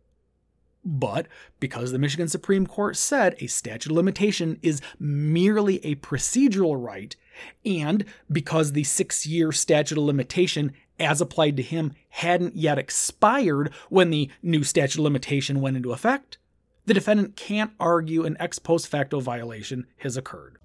But 0.84 1.26
because 1.60 1.92
the 1.92 1.98
Michigan 1.98 2.28
Supreme 2.28 2.66
Court 2.66 2.96
said 2.96 3.36
a 3.38 3.46
statute 3.46 3.90
of 3.90 3.96
limitation 3.96 4.58
is 4.62 4.82
merely 4.98 5.84
a 5.84 5.94
procedural 5.96 6.82
right, 6.82 7.16
and 7.64 8.04
because 8.30 8.72
the 8.72 8.84
six 8.84 9.26
year 9.26 9.50
statute 9.50 9.96
of 9.96 10.04
limitation 10.04 10.72
as 11.00 11.20
applied 11.20 11.56
to 11.56 11.62
him 11.62 11.92
hadn't 12.10 12.56
yet 12.56 12.78
expired 12.78 13.72
when 13.88 14.10
the 14.10 14.30
new 14.42 14.62
statute 14.62 14.98
of 14.98 15.04
limitation 15.04 15.60
went 15.60 15.76
into 15.76 15.92
effect, 15.92 16.38
the 16.86 16.94
defendant 16.94 17.34
can't 17.34 17.72
argue 17.80 18.24
an 18.24 18.36
ex 18.38 18.58
post 18.58 18.88
facto 18.88 19.20
violation 19.20 19.86
has 19.98 20.16
occurred. 20.16 20.58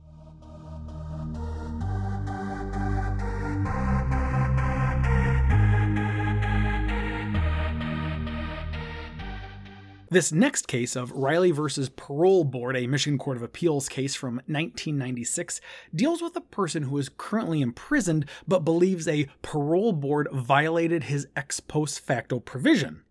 This 10.11 10.31
next 10.31 10.67
case 10.67 10.95
of 10.95 11.11
Riley 11.11 11.51
versus 11.51 11.87
Parole 11.87 12.43
Board, 12.43 12.75
a 12.75 12.87
Michigan 12.87 13.19
Court 13.19 13.37
of 13.37 13.43
Appeals 13.43 13.87
case 13.87 14.15
from 14.15 14.37
1996, 14.47 15.61
deals 15.93 16.23
with 16.23 16.35
a 16.35 16.41
person 16.41 16.83
who 16.83 16.97
is 16.97 17.11
currently 17.15 17.61
imprisoned 17.61 18.25
but 18.47 18.65
believes 18.65 19.07
a 19.07 19.27
parole 19.43 19.93
board 19.93 20.27
violated 20.33 21.03
his 21.03 21.27
ex 21.35 21.59
post 21.59 21.99
facto 21.99 22.39
provision. 22.39 23.03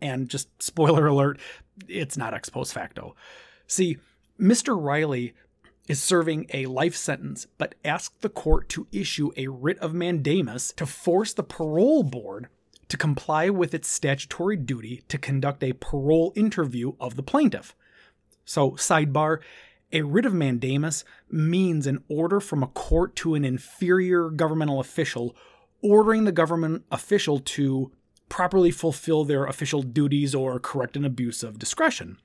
And 0.00 0.30
just 0.30 0.48
spoiler 0.62 1.06
alert, 1.06 1.38
it's 1.88 2.16
not 2.16 2.32
ex 2.32 2.48
post 2.48 2.72
facto. 2.72 3.14
See, 3.66 3.98
Mr. 4.40 4.82
Riley 4.82 5.34
is 5.88 6.02
serving 6.02 6.46
a 6.54 6.64
life 6.66 6.96
sentence 6.96 7.46
but 7.58 7.74
asked 7.84 8.22
the 8.22 8.30
court 8.30 8.70
to 8.70 8.86
issue 8.92 9.30
a 9.36 9.48
writ 9.48 9.78
of 9.80 9.92
mandamus 9.92 10.72
to 10.76 10.86
force 10.86 11.34
the 11.34 11.42
parole 11.42 12.02
board 12.02 12.48
to 12.88 12.96
comply 12.96 13.50
with 13.50 13.74
its 13.74 13.88
statutory 13.88 14.56
duty 14.56 15.02
to 15.08 15.18
conduct 15.18 15.62
a 15.62 15.72
parole 15.74 16.32
interview 16.36 16.92
of 17.00 17.16
the 17.16 17.22
plaintiff. 17.22 17.74
So, 18.44 18.72
sidebar, 18.72 19.38
a 19.92 20.02
writ 20.02 20.26
of 20.26 20.34
mandamus 20.34 21.04
means 21.30 21.86
an 21.86 22.02
order 22.08 22.40
from 22.40 22.62
a 22.62 22.68
court 22.68 23.16
to 23.16 23.34
an 23.34 23.44
inferior 23.44 24.30
governmental 24.30 24.80
official 24.80 25.34
ordering 25.82 26.24
the 26.24 26.32
government 26.32 26.84
official 26.90 27.38
to 27.38 27.92
properly 28.28 28.70
fulfill 28.70 29.24
their 29.24 29.44
official 29.44 29.82
duties 29.82 30.34
or 30.34 30.58
correct 30.58 30.96
an 30.96 31.04
abuse 31.04 31.42
of 31.42 31.58
discretion. 31.58 32.18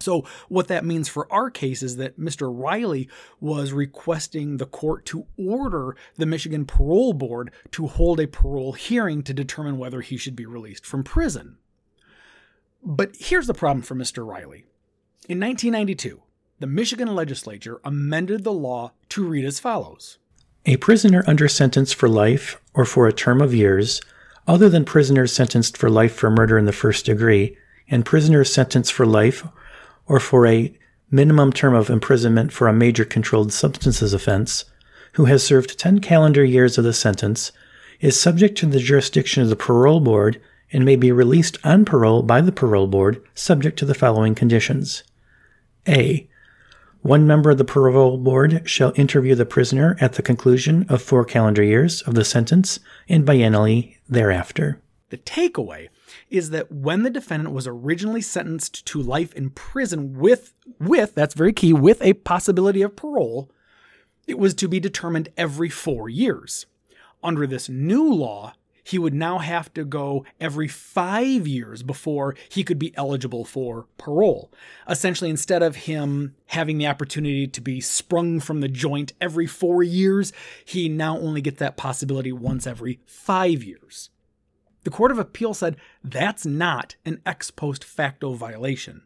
So, 0.00 0.24
what 0.48 0.68
that 0.68 0.84
means 0.84 1.08
for 1.08 1.30
our 1.32 1.50
case 1.50 1.82
is 1.82 1.96
that 1.96 2.20
Mr. 2.20 2.48
Riley 2.50 3.08
was 3.40 3.72
requesting 3.72 4.56
the 4.56 4.66
court 4.66 5.04
to 5.06 5.26
order 5.36 5.96
the 6.16 6.26
Michigan 6.26 6.66
Parole 6.66 7.12
Board 7.12 7.50
to 7.72 7.88
hold 7.88 8.20
a 8.20 8.28
parole 8.28 8.72
hearing 8.72 9.22
to 9.24 9.34
determine 9.34 9.76
whether 9.76 10.00
he 10.00 10.16
should 10.16 10.36
be 10.36 10.46
released 10.46 10.86
from 10.86 11.02
prison. 11.02 11.58
But 12.82 13.16
here's 13.18 13.48
the 13.48 13.54
problem 13.54 13.82
for 13.82 13.96
Mr. 13.96 14.24
Riley. 14.24 14.64
In 15.28 15.40
1992, 15.40 16.22
the 16.60 16.66
Michigan 16.66 17.14
legislature 17.14 17.80
amended 17.84 18.44
the 18.44 18.52
law 18.52 18.92
to 19.10 19.26
read 19.26 19.44
as 19.44 19.60
follows 19.60 20.18
A 20.64 20.76
prisoner 20.76 21.24
under 21.26 21.48
sentence 21.48 21.92
for 21.92 22.08
life 22.08 22.60
or 22.72 22.84
for 22.84 23.06
a 23.06 23.12
term 23.12 23.40
of 23.40 23.52
years, 23.52 24.00
other 24.46 24.68
than 24.68 24.84
prisoners 24.84 25.32
sentenced 25.32 25.76
for 25.76 25.90
life 25.90 26.14
for 26.14 26.30
murder 26.30 26.56
in 26.56 26.66
the 26.66 26.72
first 26.72 27.06
degree, 27.06 27.56
and 27.90 28.06
prisoners 28.06 28.52
sentenced 28.52 28.92
for 28.92 29.06
life 29.06 29.44
or 30.08 30.18
for 30.18 30.46
a 30.46 30.74
minimum 31.10 31.52
term 31.52 31.74
of 31.74 31.90
imprisonment 31.90 32.52
for 32.52 32.68
a 32.68 32.72
major 32.72 33.04
controlled 33.04 33.52
substances 33.52 34.12
offense, 34.12 34.64
who 35.12 35.26
has 35.26 35.42
served 35.42 35.78
10 35.78 36.00
calendar 36.00 36.44
years 36.44 36.78
of 36.78 36.84
the 36.84 36.92
sentence, 36.92 37.52
is 38.00 38.18
subject 38.18 38.56
to 38.58 38.66
the 38.66 38.78
jurisdiction 38.78 39.42
of 39.42 39.48
the 39.48 39.56
parole 39.56 40.00
board 40.00 40.40
and 40.72 40.84
may 40.84 40.96
be 40.96 41.10
released 41.10 41.58
on 41.64 41.84
parole 41.84 42.22
by 42.22 42.40
the 42.40 42.52
parole 42.52 42.86
board 42.86 43.22
subject 43.34 43.78
to 43.78 43.84
the 43.84 43.94
following 43.94 44.34
conditions. 44.34 45.02
A. 45.86 46.28
One 47.00 47.26
member 47.26 47.50
of 47.50 47.58
the 47.58 47.64
parole 47.64 48.18
board 48.18 48.62
shall 48.68 48.92
interview 48.96 49.34
the 49.34 49.46
prisoner 49.46 49.96
at 50.00 50.14
the 50.14 50.22
conclusion 50.22 50.84
of 50.88 51.00
four 51.00 51.24
calendar 51.24 51.62
years 51.62 52.02
of 52.02 52.14
the 52.14 52.24
sentence 52.24 52.80
and 53.08 53.24
biennially 53.24 53.96
thereafter. 54.08 54.80
The 55.10 55.18
takeaway 55.18 55.88
is 56.30 56.50
that 56.50 56.70
when 56.70 57.02
the 57.02 57.10
defendant 57.10 57.54
was 57.54 57.66
originally 57.66 58.20
sentenced 58.20 58.86
to 58.86 59.00
life 59.00 59.32
in 59.34 59.50
prison 59.50 60.18
with 60.18 60.54
with 60.78 61.14
that's 61.14 61.34
very 61.34 61.52
key 61.52 61.72
with 61.72 62.00
a 62.02 62.14
possibility 62.14 62.82
of 62.82 62.96
parole, 62.96 63.50
it 64.26 64.38
was 64.38 64.54
to 64.54 64.68
be 64.68 64.80
determined 64.80 65.28
every 65.36 65.68
4 65.68 66.08
years. 66.08 66.66
Under 67.22 67.46
this 67.46 67.68
new 67.68 68.12
law, 68.12 68.54
he 68.88 68.98
would 68.98 69.12
now 69.12 69.38
have 69.38 69.72
to 69.74 69.84
go 69.84 70.24
every 70.40 70.66
five 70.66 71.46
years 71.46 71.82
before 71.82 72.34
he 72.48 72.64
could 72.64 72.78
be 72.78 72.96
eligible 72.96 73.44
for 73.44 73.86
parole. 73.98 74.50
Essentially, 74.88 75.28
instead 75.28 75.62
of 75.62 75.76
him 75.76 76.34
having 76.46 76.78
the 76.78 76.86
opportunity 76.86 77.46
to 77.46 77.60
be 77.60 77.82
sprung 77.82 78.40
from 78.40 78.62
the 78.62 78.68
joint 78.68 79.12
every 79.20 79.46
four 79.46 79.82
years, 79.82 80.32
he 80.64 80.88
now 80.88 81.18
only 81.18 81.42
gets 81.42 81.58
that 81.58 81.76
possibility 81.76 82.32
once 82.32 82.66
every 82.66 83.00
five 83.04 83.62
years. 83.62 84.08
The 84.88 84.96
Court 84.96 85.12
of 85.12 85.18
Appeal 85.18 85.52
said 85.52 85.76
that's 86.02 86.46
not 86.46 86.96
an 87.04 87.20
ex 87.26 87.50
post 87.50 87.84
facto 87.84 88.32
violation. 88.32 89.02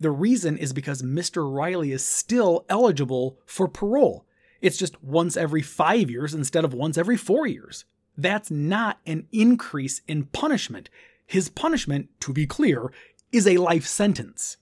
The 0.00 0.10
reason 0.10 0.58
is 0.58 0.72
because 0.72 1.02
Mr. 1.02 1.48
Riley 1.48 1.92
is 1.92 2.04
still 2.04 2.66
eligible 2.68 3.38
for 3.46 3.68
parole. 3.68 4.26
It's 4.60 4.76
just 4.76 5.00
once 5.00 5.36
every 5.36 5.62
five 5.62 6.10
years 6.10 6.34
instead 6.34 6.64
of 6.64 6.74
once 6.74 6.98
every 6.98 7.16
four 7.16 7.46
years. 7.46 7.84
That's 8.16 8.50
not 8.50 8.98
an 9.06 9.28
increase 9.30 10.00
in 10.08 10.24
punishment. 10.24 10.90
His 11.24 11.48
punishment, 11.48 12.08
to 12.22 12.32
be 12.32 12.48
clear, 12.48 12.92
is 13.30 13.46
a 13.46 13.58
life 13.58 13.86
sentence. 13.86 14.56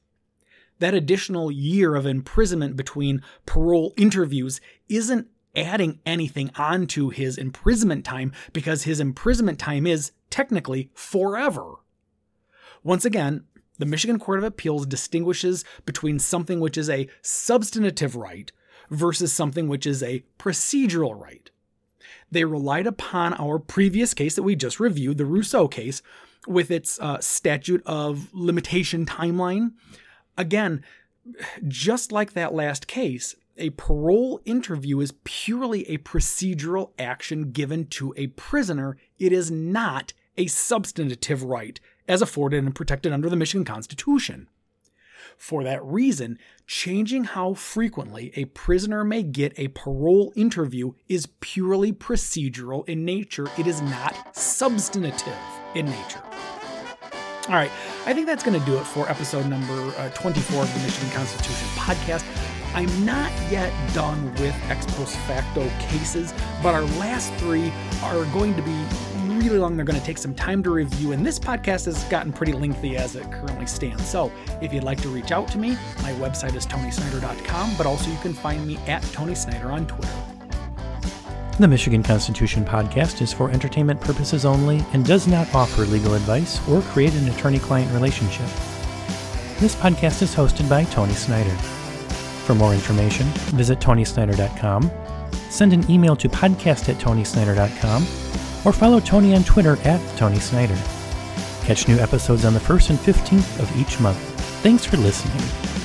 That 0.81 0.92
additional 0.92 1.51
year 1.51 1.94
of 1.94 2.05
imprisonment 2.05 2.77
between 2.77 3.22
parole 3.46 3.94
interviews 3.96 4.61
isn't 4.87 5.29
adding 5.57 6.01
anything 6.05 6.51
onto 6.57 7.09
his 7.11 7.38
imprisonment 7.38 8.05
time 8.05 8.33
because 8.53 8.85
his 8.85 9.01
imprisonment 9.01 9.59
time 9.59 9.87
is 9.87 10.12
technically 10.31 10.90
forever. 10.95 11.77
Once 12.85 13.05
again, 13.05 13.45
the 13.79 13.87
Michigan 13.87 14.19
Court 14.19 14.38
of 14.38 14.45
Appeals 14.45 14.87
distinguishes 14.87 15.64
between 15.85 16.19
something 16.19 16.61
which 16.61 16.79
is 16.79 16.88
a 16.88 17.09
substantive 17.23 18.16
right 18.16 18.53
versus 18.90 19.33
something 19.33 19.69
which 19.69 19.87
is 19.87 20.03
a 20.03 20.25
procedural 20.38 21.19
right. 21.19 21.51
They 22.31 22.45
relied 22.45 22.87
upon 22.87 23.35
our 23.35 23.59
previous 23.59 24.14
case 24.14 24.35
that 24.37 24.42
we 24.42 24.57
just 24.57 24.81
reviewed, 24.81 25.19
the 25.19 25.25
Russo 25.25 25.69
case, 25.69 26.03
with 26.47 26.71
its 26.71 26.99
uh, 27.01 27.21
statute 27.21 27.83
of 27.87 28.33
limitation 28.33 29.07
timeline. 29.07 29.73
Again, 30.37 30.85
just 31.66 32.12
like 32.12 32.33
that 32.33 32.55
last 32.55 32.87
case, 32.87 33.35
a 33.59 33.71
parole 33.71 34.40
interview 34.45 35.01
is 35.01 35.14
purely 35.25 35.88
a 35.88 35.99
procedural 35.99 36.90
action 36.99 37.51
given 37.53 37.87
to 37.87 38.14
a 38.16 38.29
prisoner. 38.29 38.97
It 39.19 39.33
is 39.33 39.51
not 39.51 40.12
a 40.37 40.47
substantive 40.47 41.42
right 41.42 41.81
as 42.09 42.23
afforded 42.23 42.64
and 42.64 42.75
protected 42.75 43.12
under 43.12 43.29
the 43.29 43.37
Michigan 43.37 43.64
Constitution. 43.64 44.49
For 45.37 45.64
that 45.64 45.85
reason, 45.85 46.38
changing 46.66 47.25
how 47.25 47.55
frequently 47.55 48.33
a 48.37 48.47
prisoner 48.47 49.05
may 49.05 49.23
get 49.23 49.59
a 49.59 49.69
parole 49.69 50.33
interview 50.37 50.92
is 51.09 51.29
purely 51.40 51.92
procedural 51.92 52.88
in 52.88 53.05
nature. 53.05 53.47
It 53.59 53.66
is 53.66 53.83
not 53.83 54.37
substantive 54.37 55.37
in 55.75 55.87
nature. 55.87 56.23
All 57.49 57.55
right, 57.55 57.71
I 58.07 58.12
think 58.12 58.27
that's 58.27 58.42
going 58.42 58.59
to 58.59 58.66
do 58.66 58.77
it 58.77 58.85
for 58.85 59.09
episode 59.09 59.47
number 59.47 59.75
uh, 59.99 60.09
24 60.11 60.62
of 60.62 60.75
the 60.75 60.81
Michigan 60.81 61.11
Constitution 61.11 61.69
podcast. 61.77 62.66
I'm 62.77 63.07
not 63.07 63.33
yet 63.51 63.73
done 63.95 64.31
with 64.35 64.55
ex 64.69 64.85
post 64.85 65.17
facto 65.21 65.67
cases, 65.79 66.35
but 66.62 66.75
our 66.75 66.83
last 67.01 67.33
three 67.35 67.73
are 68.03 68.27
going 68.27 68.55
to 68.55 68.61
be 68.61 68.85
really 69.29 69.57
long. 69.57 69.77
They're 69.77 69.87
going 69.87 69.99
to 69.99 70.05
take 70.05 70.19
some 70.19 70.35
time 70.35 70.62
to 70.62 70.71
review, 70.71 71.12
and 71.12 71.25
this 71.25 71.39
podcast 71.39 71.87
has 71.87 72.05
gotten 72.05 72.35
pretty 72.35 72.53
lengthy 72.53 72.99
as 72.99 73.17
it 73.17 73.33
currently 73.33 73.67
stands. 73.67 74.07
So 74.07 74.31
if 74.61 74.75
you'd 74.75 74.85
like 74.85 75.01
to 75.01 75.09
reach 75.09 75.33
out 75.33 75.49
to 75.53 75.59
me, 75.59 75.71
my 76.03 76.12
website 76.21 76.55
is 76.55 76.67
tonysnyder.com, 76.67 77.77
but 77.79 77.87
also 77.87 78.11
you 78.11 78.19
can 78.19 78.35
find 78.35 78.67
me 78.67 78.77
at 78.87 79.03
Tony 79.05 79.35
Snyder 79.35 79.73
on 79.73 79.87
Twitter. 79.87 80.12
The 81.59 81.69
Michigan 81.69 82.03
Constitution 82.03 82.62
podcast 82.62 83.23
is 83.23 83.33
for 83.33 83.51
entertainment 83.51 84.03
purposes 84.03 84.45
only 84.45 84.85
and 84.93 85.03
does 85.03 85.27
not 85.27 85.55
offer 85.55 85.87
legal 85.87 86.12
advice 86.12 86.61
or 86.69 86.83
create 86.83 87.15
an 87.15 87.27
attorney 87.31 87.59
client 87.59 87.91
relationship. 87.95 88.49
This 89.61 89.75
podcast 89.75 90.21
is 90.21 90.35
hosted 90.35 90.69
by 90.69 90.85
Tony 90.85 91.15
Snyder. 91.15 91.57
For 92.47 92.55
more 92.55 92.73
information, 92.73 93.27
visit 93.57 93.81
tonysnyder.com, 93.81 94.89
send 95.51 95.73
an 95.73 95.91
email 95.91 96.15
to 96.15 96.29
podcast 96.29 96.89
at 96.89 96.95
tonysnyder.com, 96.95 98.03
or 98.65 98.73
follow 98.73 99.01
Tony 99.01 99.35
on 99.35 99.43
Twitter 99.43 99.77
at 99.83 100.01
Tony 100.17 100.39
Snyder. 100.39 100.79
Catch 101.65 101.89
new 101.89 101.99
episodes 101.99 102.45
on 102.45 102.55
the 102.55 102.61
1st 102.61 102.91
and 102.91 102.99
15th 103.01 103.59
of 103.59 103.77
each 103.77 103.99
month. 103.99 104.19
Thanks 104.63 104.85
for 104.85 104.97
listening. 104.97 105.76